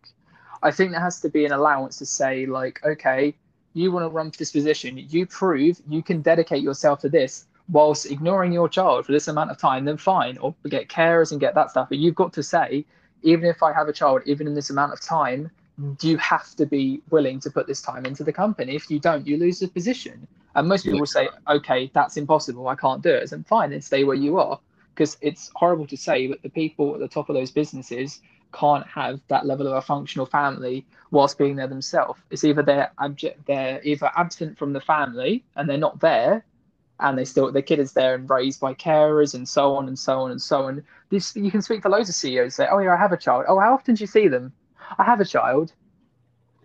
[0.63, 3.35] I think there has to be an allowance to say like, okay,
[3.75, 7.47] you want to run for this position, you prove you can dedicate yourself to this
[7.69, 11.41] whilst ignoring your child for this amount of time, then fine, or get carers and
[11.41, 11.89] get that stuff.
[11.89, 12.85] But you've got to say,
[13.23, 15.51] even if I have a child, even in this amount of time,
[16.01, 18.75] you have to be willing to put this time into the company.
[18.75, 20.27] If you don't, you lose the position.
[20.55, 22.69] And most people will say, okay, that's impossible.
[22.69, 23.33] I can't do it.
[23.33, 24.59] And fine, then stay where you are.
[24.95, 28.21] Because it's horrible to say, but the people at the top of those businesses
[28.53, 32.21] can't have that level of a functional family whilst being there themselves.
[32.31, 36.45] It's either they're abject, they're either absent from the family and they're not there,
[36.99, 39.99] and they still the kid is there and raised by carers and so on and
[39.99, 40.85] so on and so on.
[41.11, 42.57] This you can speak to loads of CEOs.
[42.57, 43.45] Say, oh yeah, I have a child.
[43.49, 44.53] Oh, how often do you see them?
[44.99, 45.73] I have a child.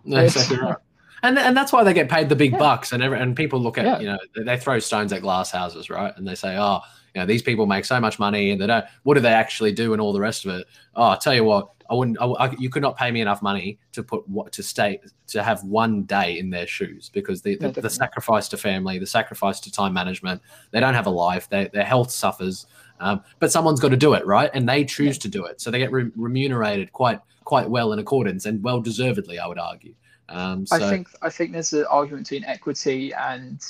[0.04, 0.76] No, exactly right
[1.26, 2.58] and and that's why they get paid the big yeah.
[2.58, 2.92] bucks.
[2.92, 4.00] And every, and people look at yeah.
[4.00, 6.14] you know they throw stones at glass houses, right?
[6.18, 6.80] And they say, oh,
[7.14, 8.86] you know, these people make so much money, and they don't.
[9.04, 10.68] What do they actually do, and all the rest of it?
[10.96, 12.18] Oh, I tell you what, I wouldn't.
[12.20, 15.44] I, I, you could not pay me enough money to put what to stay to
[15.44, 19.60] have one day in their shoes because the, the, the sacrifice to family, the sacrifice
[19.62, 20.42] to time management.
[20.72, 21.50] They don't have a life.
[21.50, 22.68] They, their health suffers.
[23.00, 24.50] Um, but someone's got to do it, right?
[24.54, 25.22] And they choose yeah.
[25.22, 28.82] to do it, so they get re- remunerated quite quite well in accordance and well
[28.82, 29.94] deservedly, I would argue.
[30.30, 30.76] Um, so...
[30.76, 33.64] I think I think there's an argument between equity and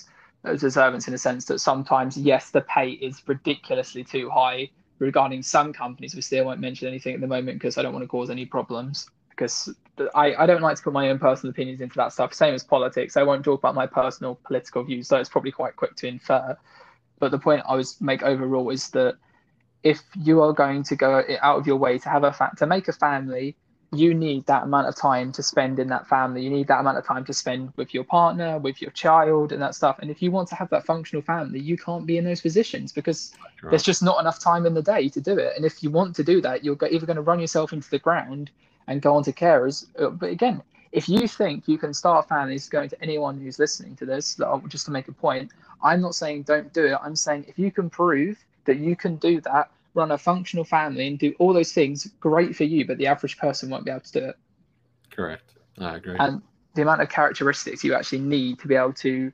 [0.60, 5.74] deservance in a sense that sometimes yes the pay is ridiculously too high regarding some
[5.74, 6.16] companies.
[6.16, 8.46] We still won't mention anything at the moment because I don't want to cause any
[8.46, 9.74] problems because
[10.14, 12.34] I, I don't like to put my own personal opinions into that stuff.
[12.34, 13.18] Same as politics.
[13.18, 16.58] I won't talk about my personal political views, so it's probably quite quick to infer.
[17.20, 19.18] But the point I was make overall is that
[19.84, 22.66] if you are going to go out of your way to have a fa- to
[22.66, 23.56] make a family
[23.92, 26.44] you need that amount of time to spend in that family.
[26.44, 29.62] You need that amount of time to spend with your partner, with your child, and
[29.62, 30.00] that stuff.
[30.00, 32.92] And if you want to have that functional family, you can't be in those positions
[32.92, 33.70] because right.
[33.70, 35.54] there's just not enough time in the day to do it.
[35.56, 38.00] And if you want to do that, you're either going to run yourself into the
[38.00, 38.52] ground
[38.88, 39.86] and go on to carers.
[40.00, 43.96] Uh, but again, if you think you can start families, going to anyone who's listening
[43.98, 45.52] to this, just to make a point,
[45.84, 46.98] I'm not saying don't do it.
[47.02, 51.08] I'm saying if you can prove that you can do that run a functional family
[51.08, 54.02] and do all those things, great for you, but the average person won't be able
[54.02, 54.36] to do it.
[55.10, 55.54] Correct.
[55.80, 56.18] I agree.
[56.20, 56.42] And
[56.76, 59.32] the amount of characteristics you actually need to be able to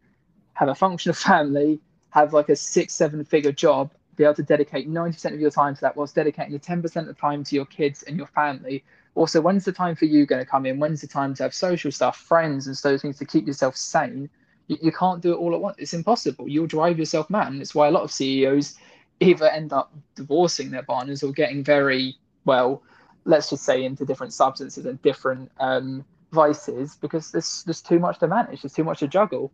[0.53, 1.79] have a functional family,
[2.11, 5.73] have like a six, seven figure job, be able to dedicate 90% of your time
[5.75, 8.83] to that whilst dedicating the 10% of the time to your kids and your family.
[9.15, 10.79] Also, when's the time for you going to come in?
[10.79, 14.29] When's the time to have social stuff, friends, and those things to keep yourself sane?
[14.67, 15.77] You, you can't do it all at once.
[15.79, 16.47] It's impossible.
[16.47, 17.51] You'll drive yourself mad.
[17.51, 18.75] And it's why a lot of CEOs
[19.21, 22.81] either end up divorcing their partners or getting very well
[23.23, 28.19] let's just say into different substances and different um, vices because there's there's too much
[28.19, 28.61] to manage.
[28.61, 29.51] There's too much to juggle.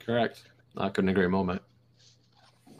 [0.00, 0.42] Correct.
[0.76, 1.60] I couldn't agree more mate.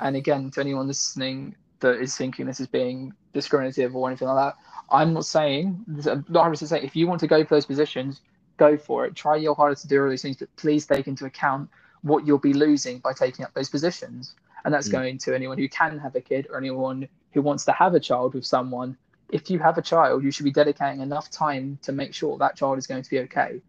[0.00, 4.36] And again to anyone listening that is thinking this is being discriminative or anything like
[4.36, 4.56] that
[4.90, 5.82] i'm not saying
[6.28, 8.20] not having to say if you want to go for those positions
[8.56, 9.14] go for it.
[9.14, 11.70] Try your hardest to do all these things but please take into account
[12.02, 14.92] what you'll be losing by taking up those positions and that's mm.
[14.92, 18.00] going to anyone who can have a kid or anyone who wants to have a
[18.00, 18.96] child with someone
[19.30, 22.56] if you have a child you should be dedicating enough time to make sure that
[22.56, 23.60] child is going to be okay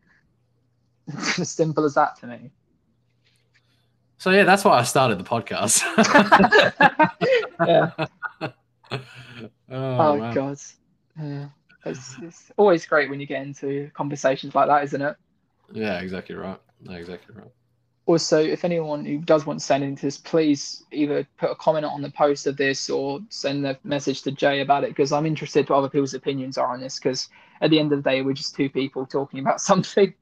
[1.08, 2.52] it's as simple as that to me
[4.18, 5.82] So yeah, that's why I started the podcast.
[7.68, 8.08] yeah.
[9.72, 10.58] Oh, oh god.
[11.18, 11.48] Yeah.
[11.86, 15.16] It's, it's always great when you get into conversations like that, isn't it?
[15.72, 16.60] Yeah, exactly right.
[16.90, 17.52] exactly right.
[18.08, 21.86] Also, if anyone who does want to send into this, please either put a comment
[21.86, 25.26] on the post of this or send a message to Jay about it because I'm
[25.26, 26.98] interested what other people's opinions are on this.
[26.98, 27.30] Because
[27.62, 30.14] at the end of the day, we're just two people talking about something.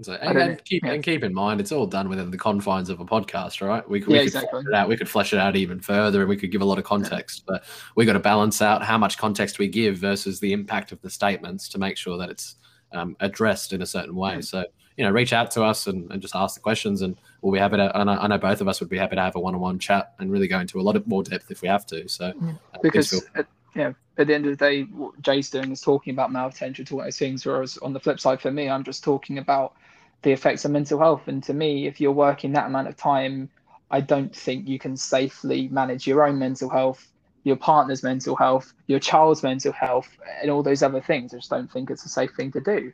[0.00, 0.92] So, and, and keep yeah.
[0.92, 3.88] and keep in mind, it's all done within the confines of a podcast, right?
[3.88, 4.64] We, we yeah, could exactly.
[4.66, 6.78] it out, we could flesh it out even further, and we could give a lot
[6.78, 7.54] of context, yeah.
[7.54, 11.00] but we got to balance out how much context we give versus the impact of
[11.02, 12.56] the statements to make sure that it's
[12.92, 14.40] um, addressed in a certain way.
[14.40, 14.64] So
[14.96, 17.58] you know, reach out to us and, and just ask the questions, and we'll be
[17.58, 17.98] happy to.
[17.98, 20.30] And I, know both of us would be happy to have a one-on-one chat and
[20.30, 22.08] really go into a lot of more depth if we have to.
[22.08, 22.26] So
[22.74, 26.12] uh, because at, yeah, at the end of the day, what Jay's doing is talking
[26.12, 27.46] about male potential, talking those things.
[27.46, 29.74] Whereas on the flip side, for me, I'm just talking about
[30.22, 31.26] the effects of mental health.
[31.26, 33.50] And to me, if you're working that amount of time,
[33.90, 37.08] I don't think you can safely manage your own mental health
[37.44, 40.08] your partner's mental health, your child's mental health,
[40.40, 41.34] and all those other things.
[41.34, 42.92] I just don't think it's a safe thing to do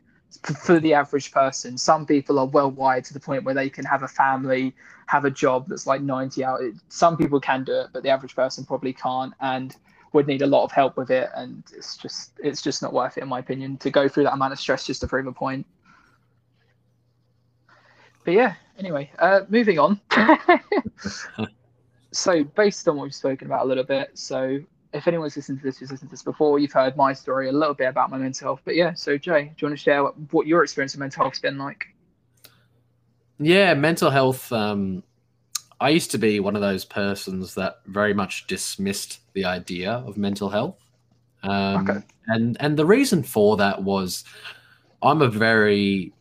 [0.62, 1.76] for the average person.
[1.78, 4.74] Some people are well wired to the point where they can have a family,
[5.06, 6.74] have a job that's like 90 hours.
[6.88, 9.74] Some people can do it, but the average person probably can't and
[10.12, 11.30] would need a lot of help with it.
[11.34, 14.34] And it's just it's just not worth it, in my opinion, to go through that
[14.34, 15.66] amount of stress just to prove a point.
[18.24, 20.00] But yeah, anyway, uh, moving on.
[22.12, 24.60] so based on what we've spoken about a little bit, so
[24.92, 27.52] if anyone's listened to this who's listened to this before, you've heard my story a
[27.52, 28.60] little bit about my mental health.
[28.64, 31.24] But yeah, so Jay, do you want to share what, what your experience of mental
[31.24, 31.86] health's been like?
[33.38, 34.50] Yeah, mental health.
[34.50, 35.02] Um,
[35.80, 40.16] I used to be one of those persons that very much dismissed the idea of
[40.16, 40.78] mental health.
[41.42, 42.04] Um, okay.
[42.26, 44.24] And and the reason for that was
[45.02, 46.12] I'm a very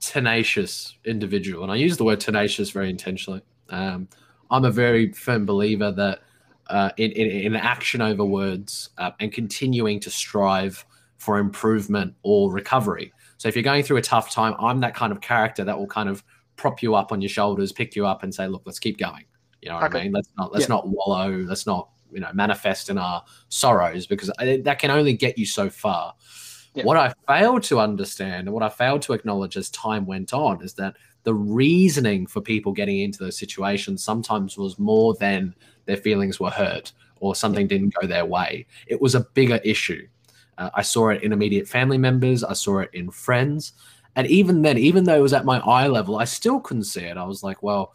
[0.00, 3.42] tenacious individual, and I use the word tenacious very intentionally.
[3.70, 4.08] Um,
[4.50, 6.20] I'm a very firm believer that
[6.68, 10.84] uh, in, in, in, action over words uh, and continuing to strive
[11.16, 13.12] for improvement or recovery.
[13.38, 15.86] So if you're going through a tough time, I'm that kind of character that will
[15.86, 16.24] kind of
[16.56, 19.24] prop you up on your shoulders, pick you up, and say, "Look, let's keep going."
[19.62, 20.00] You know what okay.
[20.00, 20.12] I mean?
[20.12, 20.74] Let's not let's yeah.
[20.74, 21.30] not wallow.
[21.30, 25.68] Let's not you know manifest in our sorrows because that can only get you so
[25.68, 26.14] far.
[26.74, 26.84] Yeah.
[26.84, 30.62] What I failed to understand and what I failed to acknowledge as time went on
[30.62, 35.54] is that the reasoning for people getting into those situations sometimes was more than
[35.86, 38.66] their feelings were hurt or something didn't go their way.
[38.86, 40.06] It was a bigger issue.
[40.58, 43.72] Uh, I saw it in immediate family members, I saw it in friends.
[44.16, 47.02] And even then, even though it was at my eye level, I still couldn't see
[47.02, 47.16] it.
[47.16, 47.94] I was like, well,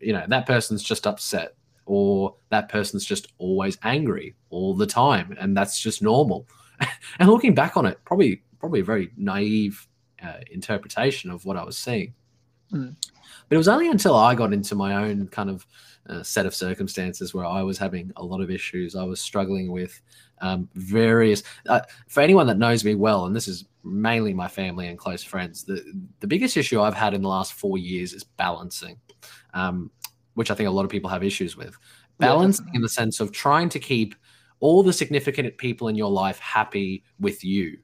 [0.00, 1.54] you know, that person's just upset
[1.86, 5.36] or that person's just always angry all the time.
[5.40, 6.46] And that's just normal.
[7.18, 9.86] and looking back on it, probably, probably a very naive
[10.22, 12.14] uh, interpretation of what I was seeing.
[12.72, 12.96] Mm.
[13.48, 15.66] But it was only until I got into my own kind of
[16.08, 18.96] uh, set of circumstances where I was having a lot of issues.
[18.96, 20.00] I was struggling with
[20.40, 21.42] um, various.
[21.68, 25.22] Uh, for anyone that knows me well, and this is mainly my family and close
[25.22, 25.84] friends, the
[26.20, 28.98] the biggest issue I've had in the last four years is balancing,
[29.54, 29.90] um,
[30.34, 31.76] which I think a lot of people have issues with.
[32.18, 32.76] Balancing yeah.
[32.76, 34.14] in the sense of trying to keep
[34.58, 37.78] all the significant people in your life happy with you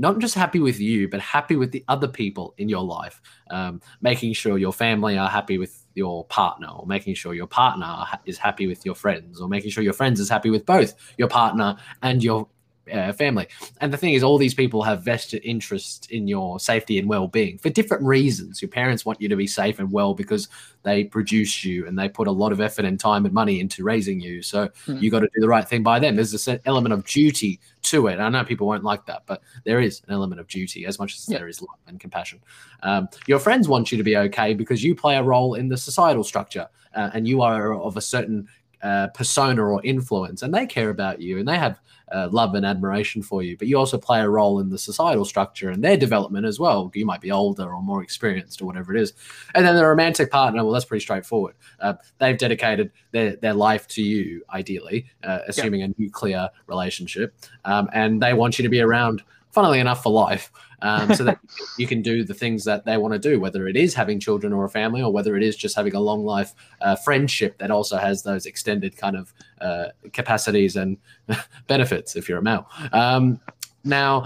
[0.00, 3.20] not just happy with you, but happy with the other people in your life.
[3.50, 8.06] Um, making sure your family are happy with your partner, or making sure your partner
[8.24, 11.28] is happy with your friends, or making sure your friends is happy with both your
[11.28, 12.48] partner and your
[12.92, 13.46] uh, family.
[13.80, 17.28] And the thing is, all these people have vested interest in your safety and well
[17.28, 18.60] being for different reasons.
[18.62, 20.48] Your parents want you to be safe and well because
[20.82, 23.84] they produce you and they put a lot of effort and time and money into
[23.84, 24.42] raising you.
[24.42, 25.00] So mm.
[25.00, 26.16] you got to do the right thing by them.
[26.16, 28.18] There's this element of duty to it.
[28.18, 31.14] I know people won't like that, but there is an element of duty as much
[31.14, 31.38] as yeah.
[31.38, 32.40] there is love and compassion.
[32.82, 35.76] Um, your friends want you to be okay because you play a role in the
[35.76, 38.48] societal structure uh, and you are of a certain
[38.82, 41.80] uh, persona or influence, and they care about you and they have
[42.12, 43.56] uh, love and admiration for you.
[43.56, 46.90] But you also play a role in the societal structure and their development as well.
[46.94, 49.12] You might be older or more experienced or whatever it is.
[49.54, 51.54] And then the romantic partner, well, that's pretty straightforward.
[51.78, 57.88] Uh, they've dedicated their, their life to you, ideally, uh, assuming a nuclear relationship, um,
[57.92, 60.50] and they want you to be around funnily enough, for life,
[60.82, 61.38] um, so that
[61.78, 64.52] you can do the things that they want to do, whether it is having children
[64.52, 67.70] or a family, or whether it is just having a long life uh, friendship that
[67.70, 70.96] also has those extended kind of uh, capacities and
[71.66, 72.68] benefits if you're a male.
[72.92, 73.40] Um,
[73.84, 74.24] now,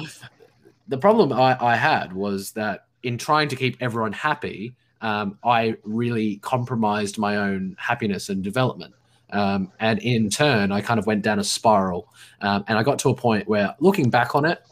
[0.89, 5.77] the problem I, I, had was that in trying to keep everyone happy, um, I
[5.85, 8.95] really compromised my own happiness and development.
[9.31, 12.09] Um, and in turn, I kind of went down a spiral.
[12.41, 14.63] Um, and I got to a point where, looking back on it,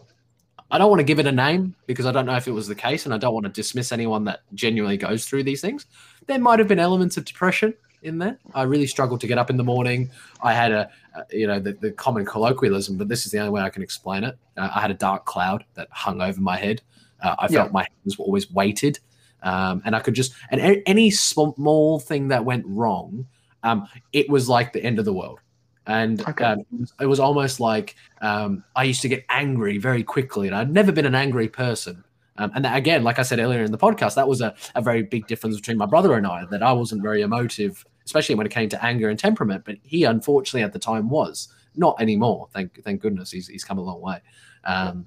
[0.73, 2.67] I don't want to give it a name because I don't know if it was
[2.67, 5.85] the case, and I don't want to dismiss anyone that genuinely goes through these things.
[6.27, 8.39] there might have been elements of depression in there.
[8.55, 10.11] I really struggled to get up in the morning.
[10.43, 13.51] I had a, a you know, the, the, common colloquialism, but this is the only
[13.51, 14.39] way I can explain it.
[14.57, 16.81] Uh, I had a dark cloud that hung over my head.
[17.23, 17.73] Uh, I felt yeah.
[17.73, 18.99] my hands were always weighted,
[19.43, 23.27] um, and I could just and any small thing that went wrong,
[23.63, 25.39] um, it was like the end of the world.
[25.87, 26.45] And okay.
[26.45, 26.65] um,
[27.01, 30.93] it was almost like um, I used to get angry very quickly, and I'd never
[30.93, 32.05] been an angry person.
[32.39, 34.81] Um, and that, again, like I said earlier in the podcast, that was a, a
[34.81, 36.45] very big difference between my brother and I.
[36.51, 39.65] That I wasn't very emotive especially when it came to anger and temperament.
[39.65, 42.49] But he, unfortunately, at the time was not anymore.
[42.53, 44.21] Thank thank goodness he's he's come a long way.
[44.65, 45.07] Um,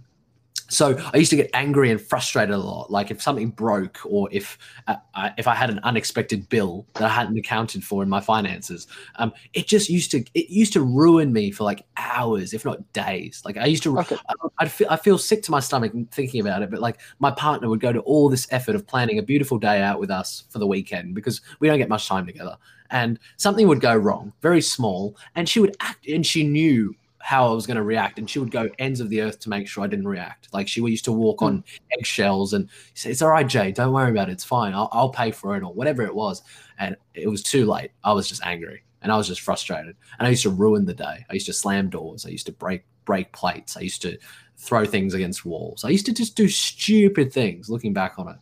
[0.68, 2.92] so I used to get angry and frustrated a lot.
[2.92, 4.58] Like if something broke, or if
[4.88, 8.20] uh, I, if I had an unexpected bill that I hadn't accounted for in my
[8.20, 8.88] finances,
[9.18, 12.92] um, it just used to it used to ruin me for like hours, if not
[12.94, 13.42] days.
[13.46, 14.18] Like I used to, okay.
[14.28, 16.72] I, I'd feel I feel sick to my stomach thinking about it.
[16.72, 19.82] But like my partner would go to all this effort of planning a beautiful day
[19.82, 22.58] out with us for the weekend because we don't get much time together,
[22.90, 26.96] and something would go wrong, very small, and she would act, and she knew
[27.26, 29.50] how I was going to react, and she would go ends of the earth to
[29.50, 30.48] make sure I didn't react.
[30.54, 31.64] Like she used to walk on
[31.98, 33.72] eggshells and say, "It's all right, Jay.
[33.72, 34.34] Don't worry about it.
[34.34, 34.76] It's fine.
[34.76, 36.44] I'll, I'll pay for it or whatever it was."
[36.78, 37.90] And it was too late.
[38.04, 39.96] I was just angry and I was just frustrated.
[40.20, 41.26] And I used to ruin the day.
[41.28, 42.28] I used to slam doors.
[42.28, 43.76] I used to break break plates.
[43.76, 44.20] I used to
[44.58, 45.84] throw things against walls.
[45.84, 47.72] I used to just do stupid things.
[47.72, 48.38] Looking back on it,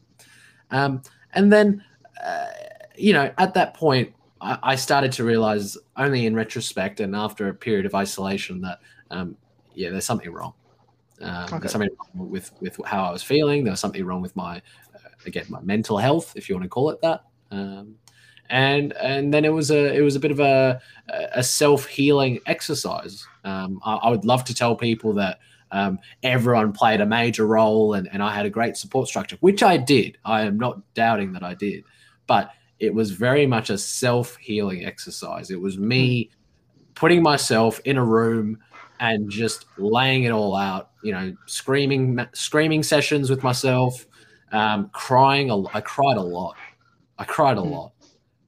[0.72, 1.02] um,
[1.34, 1.82] and then
[2.22, 2.48] uh,
[2.98, 4.14] you know, at that point,
[4.44, 8.80] I, started to realize only in retrospect and after a period of isolation that
[9.10, 9.38] um,
[9.74, 10.54] yeah, there's something wrong.
[11.22, 11.60] Um, okay.
[11.60, 13.64] There's something wrong with with how I was feeling.
[13.64, 14.58] There was something wrong with my
[14.96, 17.24] uh, again my mental health, if you want to call it that.
[17.52, 17.96] Um,
[18.50, 20.82] and and then it was a it was a bit of a
[21.34, 23.26] a self healing exercise.
[23.44, 25.40] Um, I, I, would love to tell people that
[25.72, 29.64] um, everyone played a major role and, and I had a great support structure, which
[29.64, 30.18] I did.
[30.24, 31.84] I am not doubting that I did,
[32.28, 32.52] but
[32.84, 35.52] it was very much a self healing exercise.
[35.52, 36.30] It was me
[36.96, 38.60] putting myself in a room
[39.00, 40.92] and just laying it all out.
[41.02, 44.06] You know, screaming, screaming sessions with myself,
[44.52, 45.50] um, crying.
[45.50, 46.58] A, I cried a lot.
[47.18, 47.72] I cried a hmm.
[47.72, 47.94] lot.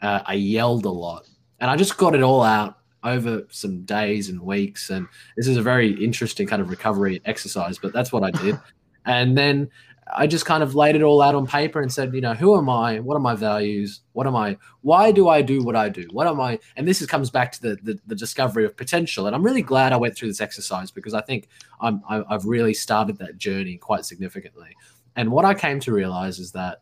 [0.02, 1.30] Uh, I yelled a lot,
[1.62, 4.90] and I just got it all out over some days and weeks.
[4.90, 5.08] And
[5.38, 8.60] this is a very interesting kind of recovery exercise, but that's what I did.
[9.06, 9.70] and then
[10.14, 12.58] I just kind of laid it all out on paper and said, you know, who
[12.58, 13.00] am I?
[13.00, 14.02] What are my values?
[14.14, 14.58] What am I?
[14.82, 16.08] Why do I do what I do?
[16.12, 16.60] What am I?
[16.76, 19.26] And this is, comes back to the, the, the discovery of potential.
[19.26, 21.48] And I'm really glad I went through this exercise because I think
[21.82, 24.76] I'm I've really started that journey quite significantly.
[25.16, 26.82] And what I came to realize is that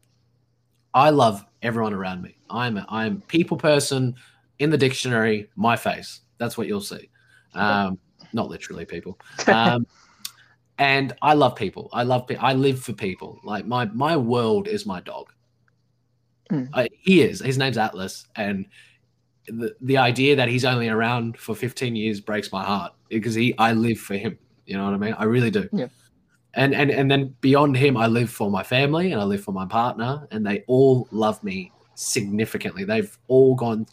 [0.94, 2.38] I love everyone around me.
[2.50, 4.16] I'm a, I'm people person
[4.60, 5.50] in the dictionary.
[5.56, 6.22] My face.
[6.40, 7.10] That's what you'll see.
[7.54, 8.00] Um,
[8.34, 9.20] not literally people.
[9.48, 9.88] Um,
[10.78, 11.90] and I love people.
[11.94, 12.30] I love.
[12.40, 13.40] I live for people.
[13.44, 15.32] Like my my world is my dog.
[16.52, 16.70] Mm.
[16.74, 17.40] I, he is.
[17.40, 18.66] His name's Atlas, and
[19.48, 23.56] the the idea that he's only around for 15 years breaks my heart because he.
[23.58, 24.38] I live for him.
[24.66, 25.14] You know what I mean?
[25.14, 25.70] I really do.
[25.72, 25.88] Yeah.
[26.56, 29.52] And and and then beyond him, I live for my family and I live for
[29.52, 32.84] my partner, and they all love me significantly.
[32.84, 33.86] They've all gone.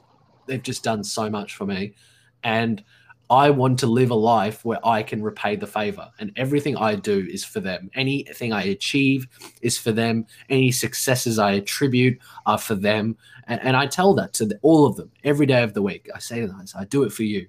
[0.46, 1.94] They've just done so much for me,
[2.42, 2.82] and
[3.30, 6.96] I want to live a life where I can repay the favor, and everything I
[6.96, 7.88] do is for them.
[7.94, 9.28] Anything I achieve
[9.62, 10.26] is for them.
[10.48, 13.16] Any successes I attribute are for them,
[13.46, 16.08] and, and I tell that to the, all of them every day of the week.
[16.14, 17.46] I say to them, I do it for you,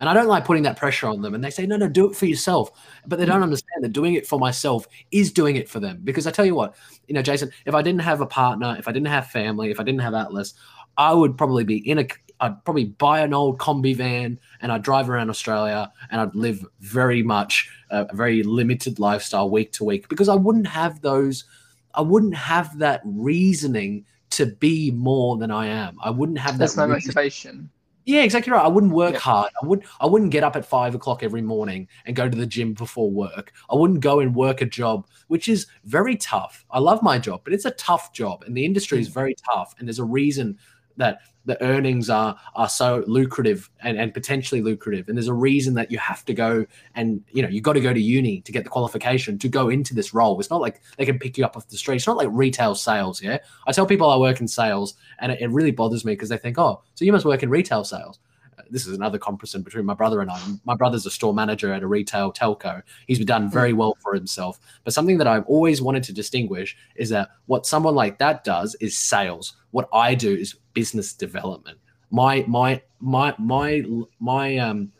[0.00, 1.34] and I don't like putting that pressure on them.
[1.34, 2.70] And they say, no, no, do it for yourself.
[3.06, 3.44] But they don't mm.
[3.44, 6.00] understand that doing it for myself is doing it for them.
[6.04, 6.76] Because I tell you what,
[7.08, 9.80] you know, Jason, if I didn't have a partner, if I didn't have family, if
[9.80, 10.54] I didn't have Atlas,
[10.96, 12.06] I would probably be in a
[12.40, 16.64] I'd probably buy an old combi van and I'd drive around Australia and I'd live
[16.80, 21.44] very much a very limited lifestyle week to week because I wouldn't have those,
[21.94, 25.96] I wouldn't have that reasoning to be more than I am.
[26.02, 26.64] I wouldn't have that.
[26.64, 27.70] That's no motivation.
[28.06, 28.64] Yeah, exactly right.
[28.64, 29.20] I wouldn't work yeah.
[29.20, 29.50] hard.
[29.62, 32.46] I would I wouldn't get up at five o'clock every morning and go to the
[32.46, 33.52] gym before work.
[33.70, 36.66] I wouldn't go and work a job, which is very tough.
[36.70, 39.14] I love my job, but it's a tough job and the industry is mm.
[39.14, 39.74] very tough.
[39.78, 40.58] And there's a reason
[40.96, 45.08] that the earnings are are so lucrative and, and potentially lucrative.
[45.08, 47.80] And there's a reason that you have to go and you know you got to
[47.80, 50.38] go to uni to get the qualification to go into this role.
[50.40, 51.96] It's not like they can pick you up off the street.
[51.96, 53.38] It's not like retail sales yeah?
[53.66, 56.36] I tell people i work in sales and it, it really bothers me because they
[56.36, 58.18] think oh so you must work in retail sales
[58.70, 60.40] this is another comparison between my brother and I.
[60.64, 62.82] My brother's a store manager at a retail telco.
[63.06, 63.76] He's done very mm.
[63.76, 64.58] well for himself.
[64.84, 68.74] But something that I've always wanted to distinguish is that what someone like that does
[68.76, 69.56] is sales.
[69.70, 71.78] What I do is business development.
[72.10, 73.84] My my my my
[74.20, 74.92] my um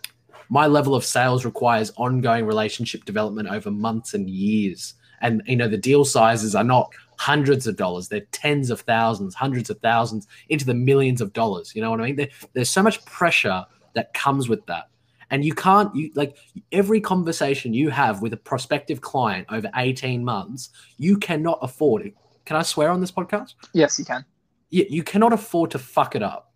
[0.48, 4.94] my level of sales requires ongoing relationship development over months and years
[5.24, 9.34] and you know the deal sizes are not hundreds of dollars, they're tens of thousands,
[9.34, 11.74] hundreds of thousands, into the millions of dollars.
[11.74, 12.16] You know what I mean?
[12.16, 14.88] There, there's so much pressure that comes with that.
[15.30, 16.36] And you can't, you like
[16.70, 22.14] every conversation you have with a prospective client over 18 months, you cannot afford it.
[22.44, 23.54] Can I swear on this podcast?
[23.72, 24.24] Yes, you can.
[24.70, 26.52] Yeah, you cannot afford to fuck it up.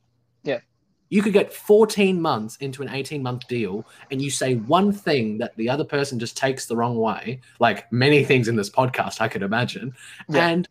[1.11, 5.39] You could get 14 months into an 18 month deal and you say one thing
[5.39, 9.21] that the other person just takes the wrong way, like many things in this podcast,
[9.21, 9.95] I could imagine.
[10.29, 10.49] Yeah.
[10.49, 10.69] And,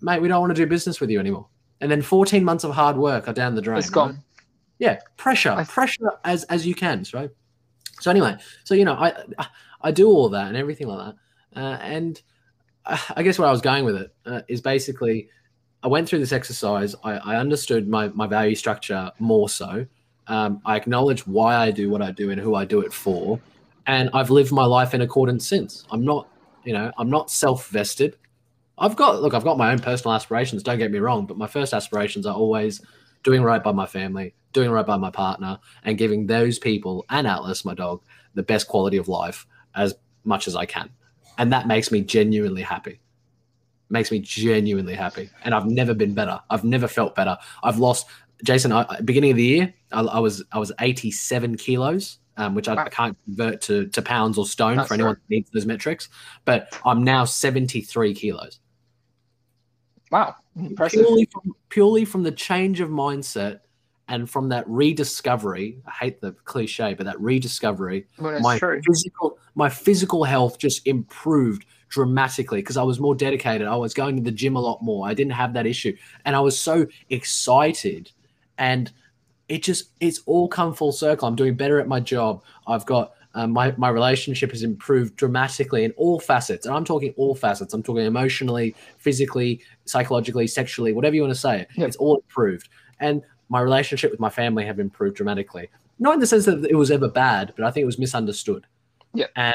[0.00, 1.46] mate, we don't want to do business with you anymore.
[1.82, 3.78] And then 14 months of hard work are down the drain.
[3.78, 4.10] It's gone.
[4.10, 4.18] Right?
[4.80, 7.30] yeah pressure I, pressure as as you can right
[8.00, 9.14] so anyway so you know i
[9.82, 11.14] i do all that and everything like
[11.54, 12.20] that uh, and
[13.14, 15.28] i guess where i was going with it uh, is basically
[15.82, 16.94] i went through this exercise.
[17.04, 19.86] I, I understood my my value structure more so.
[20.26, 23.40] Um, i acknowledge why i do what i do and who i do it for.
[23.86, 25.84] And i've lived my life in accordance since.
[25.90, 26.28] I'm not
[26.64, 28.16] you know i'm not self-vested.
[28.78, 31.46] I've got look i've got my own personal aspirations don't get me wrong but my
[31.46, 32.80] first aspirations are always
[33.22, 37.26] doing right by my family doing right by my partner, and giving those people and
[37.26, 38.02] Atlas, my dog,
[38.34, 40.90] the best quality of life as much as I can.
[41.38, 43.00] And that makes me genuinely happy.
[43.90, 45.28] Makes me genuinely happy.
[45.44, 46.40] And I've never been better.
[46.48, 47.36] I've never felt better.
[47.62, 48.06] I've lost
[48.44, 52.68] Jason, I, beginning of the year, I, I, was I was 87 kilos, um, which
[52.68, 52.84] I, wow.
[52.84, 56.08] I, can't convert to, to pounds or stone That's for anyone who needs those metrics.
[56.44, 58.60] But I'm now 73 kilos.
[60.10, 61.00] Wow, impressive.
[61.00, 63.60] Purely from, purely from the change of mindset
[64.08, 68.80] and from that rediscovery i hate the cliche but that rediscovery well, my true.
[68.84, 74.16] physical my physical health just improved dramatically because i was more dedicated i was going
[74.16, 76.86] to the gym a lot more i didn't have that issue and i was so
[77.10, 78.10] excited
[78.58, 78.92] and
[79.48, 83.12] it just it's all come full circle i'm doing better at my job i've got
[83.32, 87.74] um, my, my relationship has improved dramatically in all facets and i'm talking all facets
[87.74, 91.88] i'm talking emotionally physically psychologically sexually whatever you want to say yep.
[91.88, 92.68] it's all improved
[93.00, 95.68] and my relationship with my family have improved dramatically.
[95.98, 98.66] Not in the sense that it was ever bad, but I think it was misunderstood.
[99.12, 99.26] Yeah.
[99.36, 99.54] And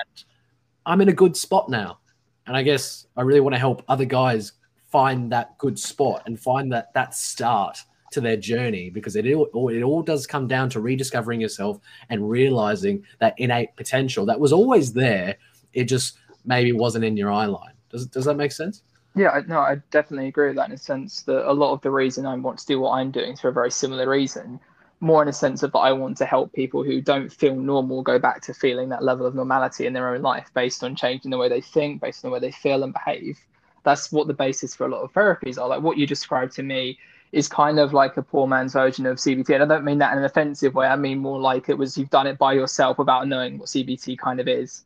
[0.85, 1.99] I'm in a good spot now.
[2.47, 4.53] And I guess I really want to help other guys
[4.91, 9.69] find that good spot and find that that start to their journey because it all,
[9.69, 11.79] it all does come down to rediscovering yourself
[12.09, 15.35] and realizing that innate potential that was always there.
[15.73, 17.73] It just maybe wasn't in your eye line.
[17.89, 18.83] Does, does that make sense?
[19.15, 21.91] Yeah, no, I definitely agree with that in a sense that a lot of the
[21.91, 24.59] reason I want to do what I'm doing is for a very similar reason.
[24.99, 28.01] More in a sense of that I want to help people who don't feel normal
[28.01, 31.31] go back to feeling that level of normality in their own life based on changing
[31.31, 33.37] the way they think, based on the way they feel and behave.
[33.83, 35.67] That's what the basis for a lot of therapies are.
[35.67, 36.97] Like what you described to me
[37.31, 39.49] is kind of like a poor man's version of CBT.
[39.49, 40.87] And I don't mean that in an offensive way.
[40.87, 44.17] I mean more like it was you've done it by yourself without knowing what CBT
[44.17, 44.85] kind of is.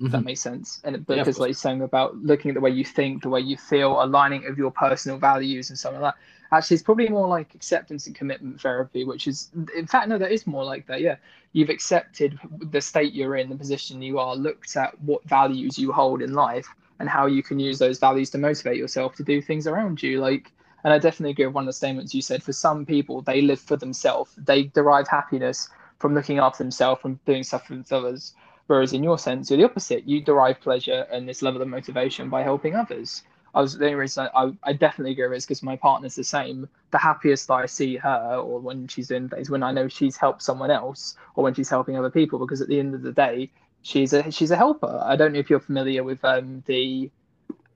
[0.00, 0.12] Mm-hmm.
[0.12, 0.80] that makes sense.
[0.82, 3.58] And because yeah, like saying about looking at the way you think, the way you
[3.58, 6.20] feel, aligning of your personal values and something like that.
[6.52, 10.32] Actually, it's probably more like acceptance and commitment therapy, which is, in fact, no, that
[10.32, 11.00] is more like that.
[11.00, 11.16] Yeah,
[11.52, 12.38] you've accepted
[12.70, 16.34] the state you're in, the position you are, looked at what values you hold in
[16.34, 16.66] life,
[16.98, 20.20] and how you can use those values to motivate yourself to do things around you.
[20.20, 22.42] Like, and I definitely agree with one of the statements you said.
[22.42, 24.32] For some people, they live for themselves.
[24.36, 28.34] They derive happiness from looking after themselves, from doing stuff for others.
[28.66, 30.08] Whereas in your sense, you're the opposite.
[30.08, 33.22] You derive pleasure and this level of motivation by helping others.
[33.54, 36.24] I was the only reason I, I definitely agree with is because my partner's the
[36.24, 36.68] same.
[36.90, 40.42] The happiest I see her, or when she's doing things, when I know she's helped
[40.42, 42.38] someone else, or when she's helping other people.
[42.38, 43.50] Because at the end of the day,
[43.82, 45.00] she's a she's a helper.
[45.04, 47.10] I don't know if you're familiar with um, the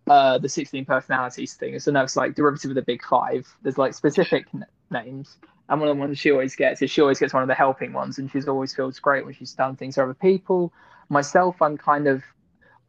[0.08, 1.78] uh, the 16 personalities thing.
[1.78, 3.46] So now it's like derivative of the big five.
[3.62, 5.36] There's like specific n- names,
[5.68, 7.54] and one of the ones she always gets is she always gets one of the
[7.54, 10.72] helping ones, and she's always feels great when she's done things for other people.
[11.08, 12.22] Myself, I'm kind of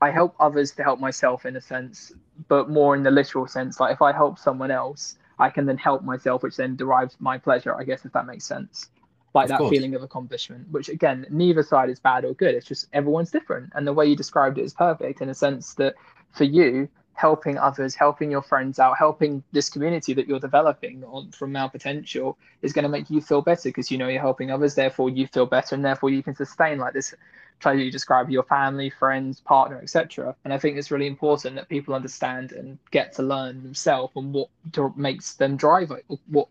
[0.06, 2.14] I help others to help myself in a sense,
[2.48, 3.80] but more in the literal sense.
[3.80, 7.40] Like if I help someone else, I can then help myself, which then derives my
[7.40, 7.74] pleasure.
[7.76, 8.92] I guess if that makes sense,
[9.34, 9.72] like of that course.
[9.72, 10.70] feeling of accomplishment.
[10.70, 12.54] Which again, neither side is bad or good.
[12.54, 15.74] It's just everyone's different, and the way you described it is perfect in a sense
[15.76, 15.96] that
[16.38, 21.32] for you, helping others, helping your friends out, helping this community that you're developing on
[21.32, 24.52] from Male Potential is going to make you feel better because you know you're helping
[24.52, 24.76] others.
[24.76, 27.16] Therefore, you feel better, and therefore you can sustain like this.
[27.62, 30.36] Try to describe your family, friends, partner, etc.
[30.44, 34.34] And I think it's really important that people understand and get to learn themselves and
[34.34, 34.50] what
[34.98, 35.94] makes them drive.
[36.28, 36.50] What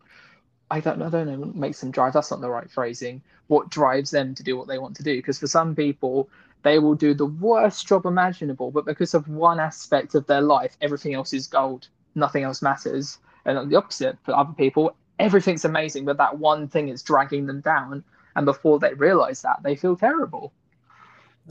[0.70, 2.14] I don't, I don't know, what makes them drive.
[2.14, 3.20] That's not the right phrasing.
[3.48, 5.14] What drives them to do what they want to do?
[5.14, 6.30] Because for some people,
[6.64, 10.76] they will do the worst job imaginable, but because of one aspect of their life,
[10.80, 11.88] everything else is gold.
[12.14, 13.18] Nothing else matters.
[13.44, 17.60] And the opposite, for other people, everything's amazing, but that one thing is dragging them
[17.60, 18.02] down.
[18.34, 20.54] And before they realize that, they feel terrible.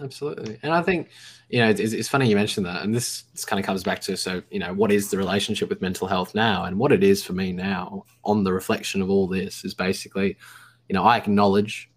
[0.01, 0.57] absolutely.
[0.63, 1.09] And I think,
[1.47, 2.81] you know, it's, it's funny you mentioned that.
[2.81, 5.69] And this, this kind of comes back to so, you know, what is the relationship
[5.69, 6.65] with mental health now?
[6.65, 10.37] And what it is for me now on the reflection of all this is basically,
[10.89, 11.91] you know, I acknowledge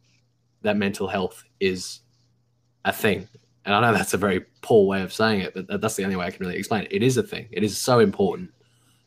[0.61, 2.01] that mental health is
[2.87, 3.29] a thing.
[3.67, 6.17] And I know that's a very poor way of saying it, but that's the only
[6.17, 6.93] way I can really explain it.
[6.93, 7.49] It is a thing.
[7.51, 8.51] It is so important.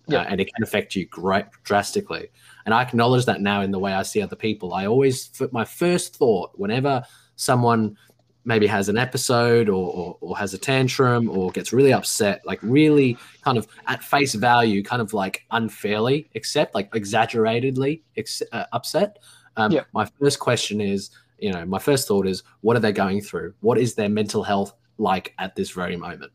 [0.07, 0.19] Yeah.
[0.19, 2.29] Uh, and it can affect you great drastically.
[2.65, 4.73] And I acknowledge that now in the way I see other people.
[4.73, 7.03] I always, my first thought whenever
[7.37, 7.95] someone
[8.43, 12.59] maybe has an episode or, or, or, has a tantrum or gets really upset, like
[12.61, 18.65] really kind of at face value, kind of like unfairly except like exaggeratedly ex- uh,
[18.73, 19.19] upset.
[19.55, 19.83] Um, yeah.
[19.93, 21.11] My first question is,
[21.41, 23.53] you know, my first thought is, what are they going through?
[23.61, 26.31] What is their mental health like at this very moment?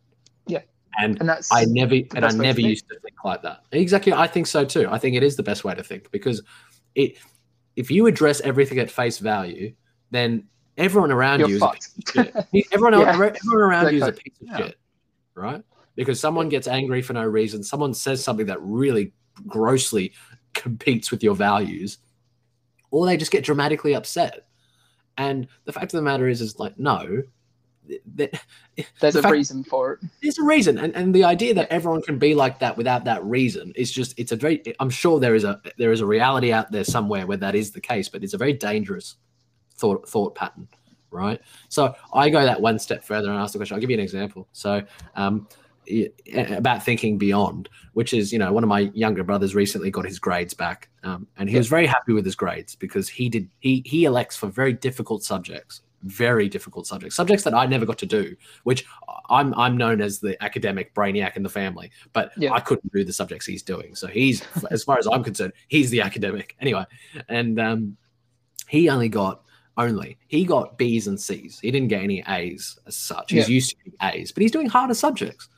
[0.47, 0.63] Yeah.
[0.99, 3.65] And, and that's I never and I never to used to think like that.
[3.73, 4.13] Exactly.
[4.13, 4.89] I think so too.
[4.89, 6.43] I think it is the best way to think because
[6.95, 7.19] it
[7.77, 9.75] if you address everything at face value,
[10.11, 10.45] then
[10.77, 11.89] everyone around You're you fucked.
[11.89, 12.67] is a piece of shit.
[12.73, 13.09] Everyone, yeah.
[13.09, 14.57] everyone around you is a piece of yeah.
[14.59, 14.79] shit,
[15.35, 15.63] right?
[15.97, 19.13] Because someone gets angry for no reason, someone says something that really
[19.47, 20.13] grossly
[20.53, 21.99] competes with your values,
[22.91, 24.47] or they just get dramatically upset.
[25.17, 27.23] And the fact of the matter is, is like, no,
[28.15, 28.41] that,
[29.01, 30.01] there's the a fact, reason for it.
[30.23, 33.25] There's a reason, and and the idea that everyone can be like that without that
[33.25, 34.63] reason is just it's a very.
[34.81, 37.73] I'm sure there is a there is a reality out there somewhere where that is
[37.73, 39.17] the case, but it's a very dangerous
[39.77, 40.69] thought thought pattern,
[41.11, 41.41] right?
[41.69, 43.75] So I go that one step further and ask the question.
[43.75, 44.49] I'll give you an example.
[44.53, 44.83] So
[45.17, 45.49] um,
[46.53, 50.19] about thinking beyond, which is you know one of my younger brothers recently got his
[50.19, 53.83] grades back, um, and he was very happy with his grades because he did he
[53.85, 58.07] he elects for very difficult subjects very difficult subjects, subjects that I never got to
[58.07, 58.85] do, which
[59.31, 62.53] I'm I'm known as the academic brainiac in the family, but yeah.
[62.53, 63.95] I couldn't do the subjects he's doing.
[63.95, 66.85] So he's, as far as I'm concerned, he's the academic anyway.
[67.29, 67.97] And um,
[68.69, 69.43] he only got
[69.77, 70.19] only.
[70.29, 71.59] He got B's and C's.
[71.59, 73.33] He didn't get any A's as such.
[73.33, 73.55] He's yeah.
[73.55, 75.49] used to A's, but he's doing harder subjects.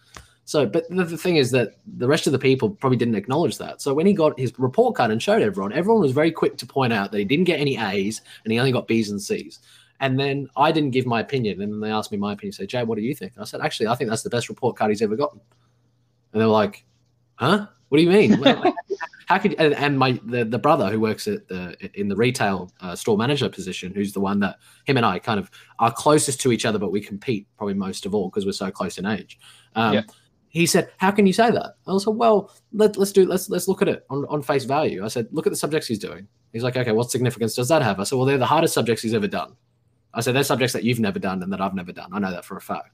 [0.47, 3.59] So, but the, the, thing is that the rest of the people probably didn't acknowledge
[3.59, 3.83] that.
[3.83, 6.67] So when he got his report card and showed everyone, everyone was very quick to
[6.67, 9.59] point out that he didn't get any A's and he only got B's and C's.
[9.99, 11.61] And then I didn't give my opinion.
[11.61, 12.53] And then they asked me my opinion.
[12.53, 13.33] Say, Jay, what do you think?
[13.35, 15.41] And I said, actually, I think that's the best report card he's ever gotten.
[16.33, 16.85] And they were like,
[17.35, 17.67] huh?
[17.89, 18.41] What do you mean?
[19.27, 22.71] how could and, and, my the, the brother who works at the in the retail
[22.81, 26.41] uh, store manager position, who's the one that him and I kind of are closest
[26.43, 29.07] to each other, but we compete probably most of all because we're so close in
[29.07, 29.39] age.
[29.75, 30.03] Um, yeah.
[30.57, 33.51] He said, "How can you say that?" I was like, "Well, let, us do let's
[33.51, 35.99] let's look at it on, on face value." I said, "Look at the subjects he's
[35.99, 38.73] doing." He's like, "Okay, what significance does that have?" I said, "Well, they're the hardest
[38.73, 39.55] subjects he's ever done."
[40.15, 42.11] I said, "They're subjects that you've never done and that I've never done.
[42.13, 42.91] I know that for a fact."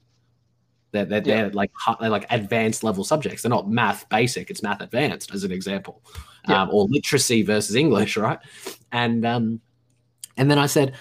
[0.91, 1.43] They're, they're, yeah.
[1.43, 3.43] they're like they're like advanced level subjects.
[3.43, 4.51] They're not math basic.
[4.51, 6.03] It's math advanced, as an example,
[6.49, 6.63] yeah.
[6.63, 8.41] um, or literacy versus English, right?
[8.91, 9.61] And um,
[10.37, 10.95] and then I said,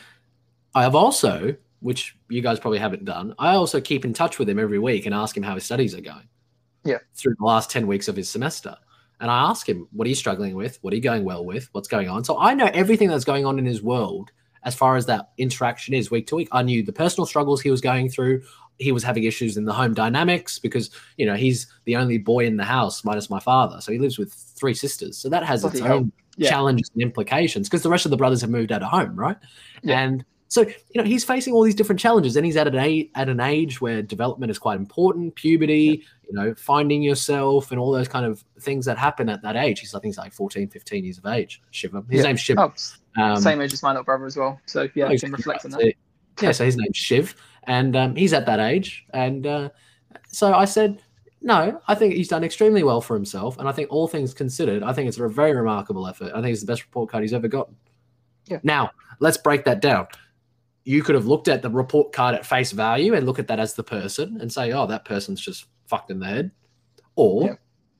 [0.75, 4.47] I have also, which you guys probably haven't done, I also keep in touch with
[4.47, 6.27] him every week and ask him how his studies are going.
[6.83, 6.97] Yeah.
[7.13, 8.75] Through the last ten weeks of his semester.
[9.19, 10.79] And I ask him, what are you struggling with?
[10.81, 11.69] What are you going well with?
[11.73, 12.23] What's going on?
[12.23, 14.31] So I know everything that's going on in his world
[14.63, 16.49] as far as that interaction is week to week.
[16.51, 18.41] I knew the personal struggles he was going through
[18.81, 22.45] he was having issues in the home dynamics because you know he's the only boy
[22.45, 25.63] in the house minus my father so he lives with three sisters so that has
[25.63, 26.49] its own yeah.
[26.49, 29.37] challenges and implications because the rest of the brothers have moved out of home right
[29.83, 29.99] yeah.
[29.99, 33.09] and so you know he's facing all these different challenges and he's at an age
[33.15, 36.27] at an age where development is quite important puberty yeah.
[36.27, 39.79] you know finding yourself and all those kind of things that happen at that age
[39.79, 42.71] he's i think he's like 14 15 years of age shiva his name's shiva
[43.17, 45.65] oh, um, same age as my little brother as well so yeah i can reflect
[45.65, 45.93] on that
[46.41, 49.05] yeah so his name's shiv and um, he's at that age.
[49.13, 49.69] And uh,
[50.27, 51.01] so I said,
[51.41, 54.83] no, I think he's done extremely well for himself, and I think all things considered,
[54.83, 56.31] I think it's a very remarkable effort.
[56.35, 57.75] I think it's the best report card he's ever gotten.
[58.45, 58.59] Yeah.
[58.63, 60.07] Now let's break that down.
[60.83, 63.59] You could have looked at the report card at face value and look at that
[63.59, 66.51] as the person and say, "Oh, that person's just fucked in the head,"
[67.15, 67.55] or yeah.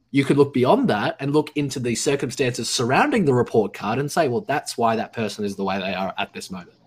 [0.10, 4.12] you could look beyond that and look into the circumstances surrounding the report card and
[4.12, 6.78] say, "Well, that's why that person is the way they are at this moment."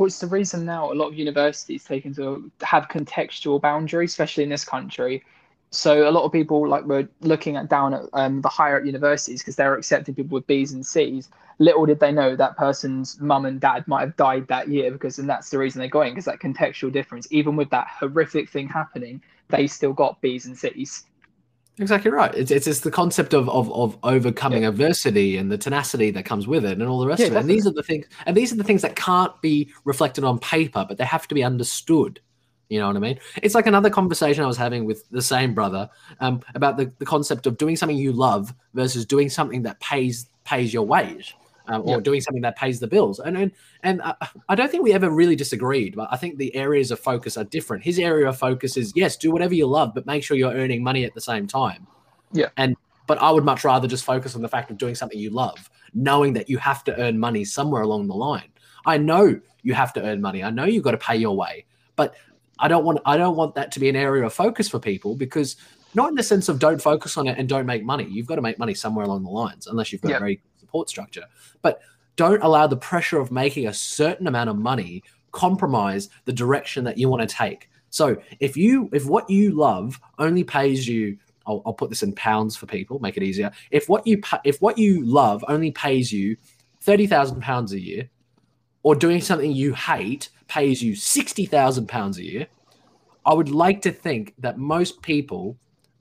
[0.00, 4.42] well, it's the reason now a lot of universities taken to have contextual boundaries, especially
[4.42, 5.22] in this country.
[5.72, 8.86] So a lot of people like were looking at down at um, the higher up
[8.86, 11.28] universities because they're accepting people with B's and C's.
[11.60, 15.18] Little did they know that person's mum and dad might have died that year because,
[15.18, 17.28] and that's the reason they got in because that contextual difference.
[17.30, 21.04] Even with that horrific thing happening, they still got B's and C's.
[21.78, 22.34] Exactly right.
[22.34, 24.70] It's, it's, it's the concept of of, of overcoming yeah.
[24.70, 27.34] adversity and the tenacity that comes with it, and all the rest yeah, of it.
[27.36, 27.52] Definitely.
[27.52, 30.38] And these are the things, and these are the things that can't be reflected on
[30.38, 32.20] paper, but they have to be understood.
[32.70, 33.18] You know what I mean?
[33.42, 35.90] It's like another conversation I was having with the same brother
[36.20, 40.26] um, about the, the concept of doing something you love versus doing something that pays
[40.44, 41.36] pays your wage.
[41.70, 43.20] Um, or doing something that pays the bills.
[43.20, 43.52] And and,
[43.82, 44.14] and uh,
[44.48, 47.44] I don't think we ever really disagreed, but I think the areas of focus are
[47.44, 47.84] different.
[47.84, 50.82] His area of focus is yes, do whatever you love, but make sure you're earning
[50.82, 51.86] money at the same time.
[52.32, 52.48] Yeah.
[52.56, 55.30] And but I would much rather just focus on the fact of doing something you
[55.30, 58.50] love, knowing that you have to earn money somewhere along the line.
[58.86, 60.42] I know you have to earn money.
[60.42, 61.66] I know you've got to pay your way,
[61.96, 62.14] but
[62.58, 65.16] I don't want I don't want that to be an area of focus for people
[65.16, 65.56] because
[65.94, 68.06] not in the sense of don't focus on it and don't make money.
[68.08, 70.16] You've got to make money somewhere along the lines, unless you've got yeah.
[70.16, 70.40] a very
[70.70, 71.24] support structure.
[71.62, 71.80] But
[72.14, 75.02] don't allow the pressure of making a certain amount of money
[75.32, 77.68] compromise the direction that you want to take.
[77.90, 82.12] So if you if what you love only pays you I'll, I'll, put this in
[82.12, 83.50] pounds for people, make it easier.
[83.70, 86.36] If what you if what you love only pays you
[86.82, 88.08] thirty thousand pounds a year,
[88.82, 92.46] or doing something you hate pays you sixty thousand pounds a year,
[93.24, 95.56] I would like to think that most people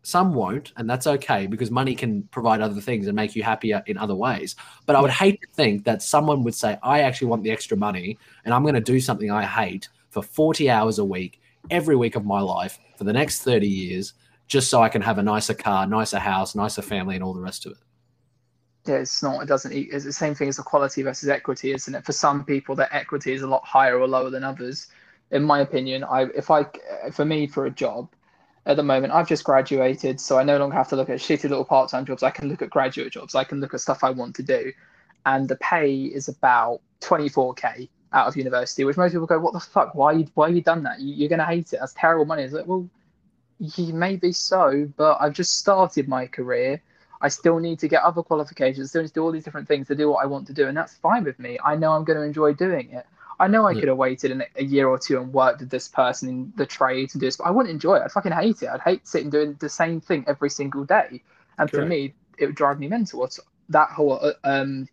[0.09, 3.83] some won't, and that's okay because money can provide other things and make you happier
[3.85, 4.55] in other ways.
[4.85, 7.77] But I would hate to think that someone would say, I actually want the extra
[7.77, 11.39] money and I'm going to do something I hate for 40 hours a week,
[11.69, 14.13] every week of my life for the next 30 years,
[14.47, 17.41] just so I can have a nicer car, nicer house, nicer family, and all the
[17.41, 17.77] rest of it.
[18.87, 22.05] Yeah, it's not, it doesn't, it's the same thing as equality versus equity, isn't it?
[22.05, 24.87] For some people, their equity is a lot higher or lower than others.
[25.31, 26.65] In my opinion, I, if I,
[27.11, 28.09] for me, for a job,
[28.69, 29.11] at the moment.
[29.11, 32.05] I've just graduated, so I no longer have to look at shitty little part time
[32.05, 32.21] jobs.
[32.21, 33.33] I can look at graduate jobs.
[33.33, 34.71] I can look at stuff I want to do.
[35.25, 39.59] And the pay is about 24K out of university, which most people go, What the
[39.59, 39.95] fuck?
[39.95, 40.99] Why, you, why have you done that?
[40.99, 41.79] You, are going to hate it.
[41.79, 42.43] That's terrible money.
[42.43, 42.87] It's like, Well,
[43.91, 46.79] maybe so, but I've just started my career.
[47.21, 49.87] I still need to get other qualifications, still need to do all these different things
[49.87, 50.67] to do what I want to do.
[50.67, 51.57] And that's fine with me.
[51.65, 53.05] I know I'm going to enjoy doing it.
[53.39, 53.79] I know I yeah.
[53.79, 56.65] could have waited an, a year or two and worked with this person in the
[56.65, 58.03] trade and do this, but I wouldn't enjoy it.
[58.03, 58.69] I'd fucking hate it.
[58.69, 61.23] I'd hate sitting doing the same thing every single day.
[61.57, 61.75] And Correct.
[61.75, 63.23] for me, it would drive me mental.
[63.23, 64.87] It's, that whole uh, um,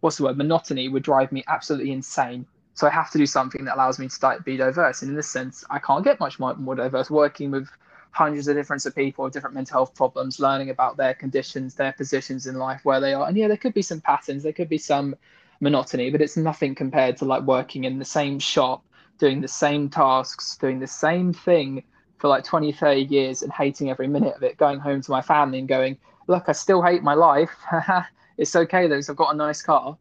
[0.00, 2.46] what's the word monotony would drive me absolutely insane.
[2.74, 5.02] So I have to do something that allows me to start, be diverse.
[5.02, 7.10] And in this sense, I can't get much more, more diverse.
[7.10, 7.68] Working with
[8.10, 12.46] hundreds of different people with different mental health problems, learning about their conditions, their positions
[12.46, 13.28] in life, where they are.
[13.28, 15.14] And yeah, there could be some patterns, there could be some
[15.60, 18.84] monotony, but it's nothing compared to like working in the same shop,
[19.18, 21.82] doing the same tasks, doing the same thing
[22.18, 25.20] for like 20, 30 years and hating every minute of it, going home to my
[25.20, 25.98] family and going,
[26.28, 27.50] look, I still hate my life.
[28.38, 29.96] it's okay though, because I've got a nice car.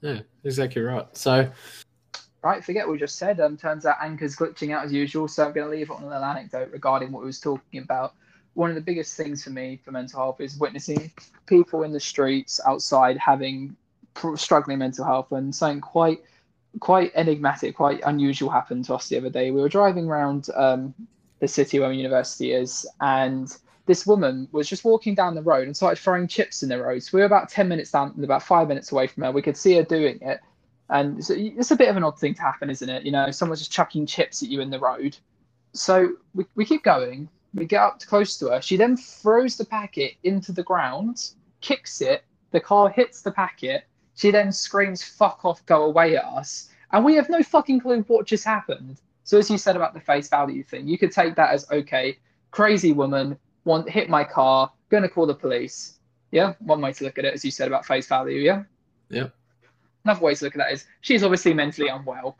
[0.00, 1.06] Yeah, exactly right.
[1.16, 1.50] So,
[2.42, 3.40] right, forget what we just said.
[3.40, 6.02] Um, turns out Anchor's glitching out as usual, so I'm going to leave it on
[6.02, 8.14] an little anecdote regarding what we was talking about.
[8.54, 11.10] One of the biggest things for me for mental health is witnessing
[11.46, 13.76] people in the streets outside having
[14.36, 16.22] struggling mental health and something quite
[16.80, 19.50] quite enigmatic, quite unusual happened to us the other day.
[19.50, 20.94] We were driving around um,
[21.40, 23.54] the city where my university is, and
[23.86, 27.02] this woman was just walking down the road and started throwing chips in the road.
[27.02, 29.32] So we were about 10 minutes down, about five minutes away from her.
[29.32, 30.40] We could see her doing it.
[30.88, 33.04] And it's, it's a bit of an odd thing to happen, isn't it?
[33.04, 35.16] You know, someone's just chucking chips at you in the road.
[35.72, 37.28] So we, we keep going.
[37.54, 38.62] We get up to close to her.
[38.62, 42.24] She then throws the packet into the ground, kicks it.
[42.50, 43.84] The car hits the packet
[44.14, 46.68] she then screams, fuck off, go away at us.
[46.92, 49.00] And we have no fucking clue what just happened.
[49.24, 52.18] So, as you said about the face value thing, you could take that as okay,
[52.50, 55.98] crazy woman, want hit my car, gonna call the police.
[56.30, 58.40] Yeah, one way to look at it, as you said about face value.
[58.40, 58.64] Yeah.
[59.08, 59.28] Yeah.
[60.04, 62.36] Another way to look at that is she's obviously mentally unwell.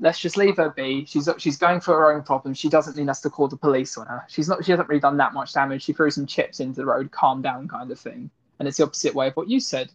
[0.00, 1.04] Let's just leave her be.
[1.04, 2.58] She's she's going for her own problems.
[2.58, 4.24] She doesn't need us to call the police on her.
[4.28, 4.64] She's not.
[4.64, 5.82] She hasn't really done that much damage.
[5.82, 7.10] She threw some chips into the road.
[7.12, 8.30] Calm down, kind of thing.
[8.58, 9.92] And it's the opposite way of what you said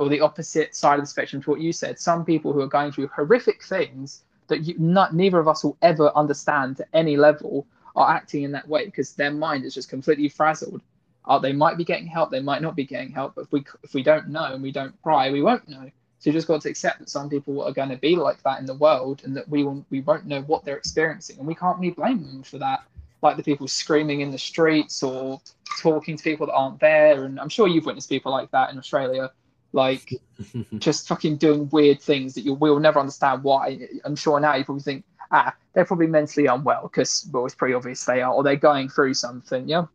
[0.00, 1.98] or the opposite side of the spectrum to what you said.
[1.98, 5.76] Some people who are going through horrific things that you, not, neither of us will
[5.82, 9.90] ever understand to any level are acting in that way because their mind is just
[9.90, 10.80] completely frazzled.
[11.26, 13.34] Uh, they might be getting help, they might not be getting help.
[13.34, 15.90] But if we if we don't know and we don't pry, we won't know.
[16.18, 18.58] So you just got to accept that some people are going to be like that
[18.58, 21.54] in the world, and that we will, we won't know what they're experiencing, and we
[21.54, 22.80] can't really blame them for that.
[23.22, 25.42] Like the people screaming in the streets or
[25.78, 28.78] talking to people that aren't there, and I'm sure you've witnessed people like that in
[28.78, 29.30] Australia
[29.72, 30.14] like
[30.78, 33.88] just fucking doing weird things that you will never understand why.
[34.04, 37.74] I'm sure now you probably think, ah, they're probably mentally unwell because well, it's pretty
[37.74, 39.68] obvious they are, or they're going through something.
[39.68, 39.86] Yeah.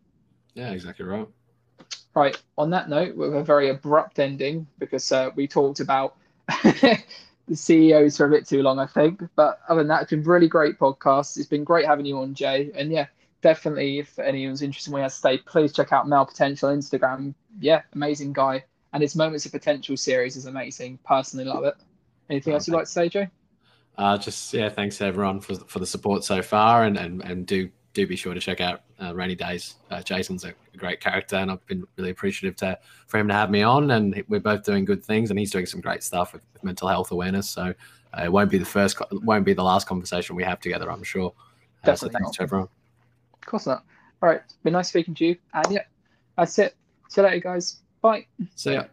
[0.53, 1.27] Yeah, exactly right.
[2.13, 2.41] Right.
[2.57, 6.15] On that note, with a very abrupt ending because uh, we talked about
[6.63, 7.03] the
[7.53, 9.21] CEOs for a bit too long, I think.
[9.35, 11.37] But other than that, it's been really great podcast.
[11.37, 12.71] It's been great having you on, Jay.
[12.73, 13.07] And yeah,
[13.41, 17.33] definitely, if anyone's interested in where I stay, please check out Male Potential Instagram.
[17.59, 18.63] Yeah, amazing guy
[18.95, 20.97] and its Moments of Potential series is amazing.
[21.03, 21.75] Personally, love it.
[22.29, 23.27] Anything else you'd like to say, Joe?
[23.97, 27.69] Uh, just yeah, thanks everyone for for the support so far, and and and do
[27.91, 29.75] do be sure to check out uh, Rainy Days.
[29.91, 33.49] Uh, Jason's a, great character, and I've been really appreciative to for him to have
[33.49, 33.91] me on.
[33.91, 36.87] And we're both doing good things, and he's doing some great stuff with, with mental
[36.87, 37.49] health awareness.
[37.49, 37.73] So
[38.17, 40.89] uh, it won't be the first, won't be the last conversation we have together.
[40.89, 41.33] I'm sure.
[41.83, 42.69] Uh, so thanks to everyone.
[43.33, 43.83] Of course not.
[44.23, 45.83] All right, been nice speaking to you, and yeah,
[46.37, 46.75] that's it.
[47.09, 47.81] See you later, guys.
[48.05, 48.27] Bye.
[48.53, 48.85] See ya.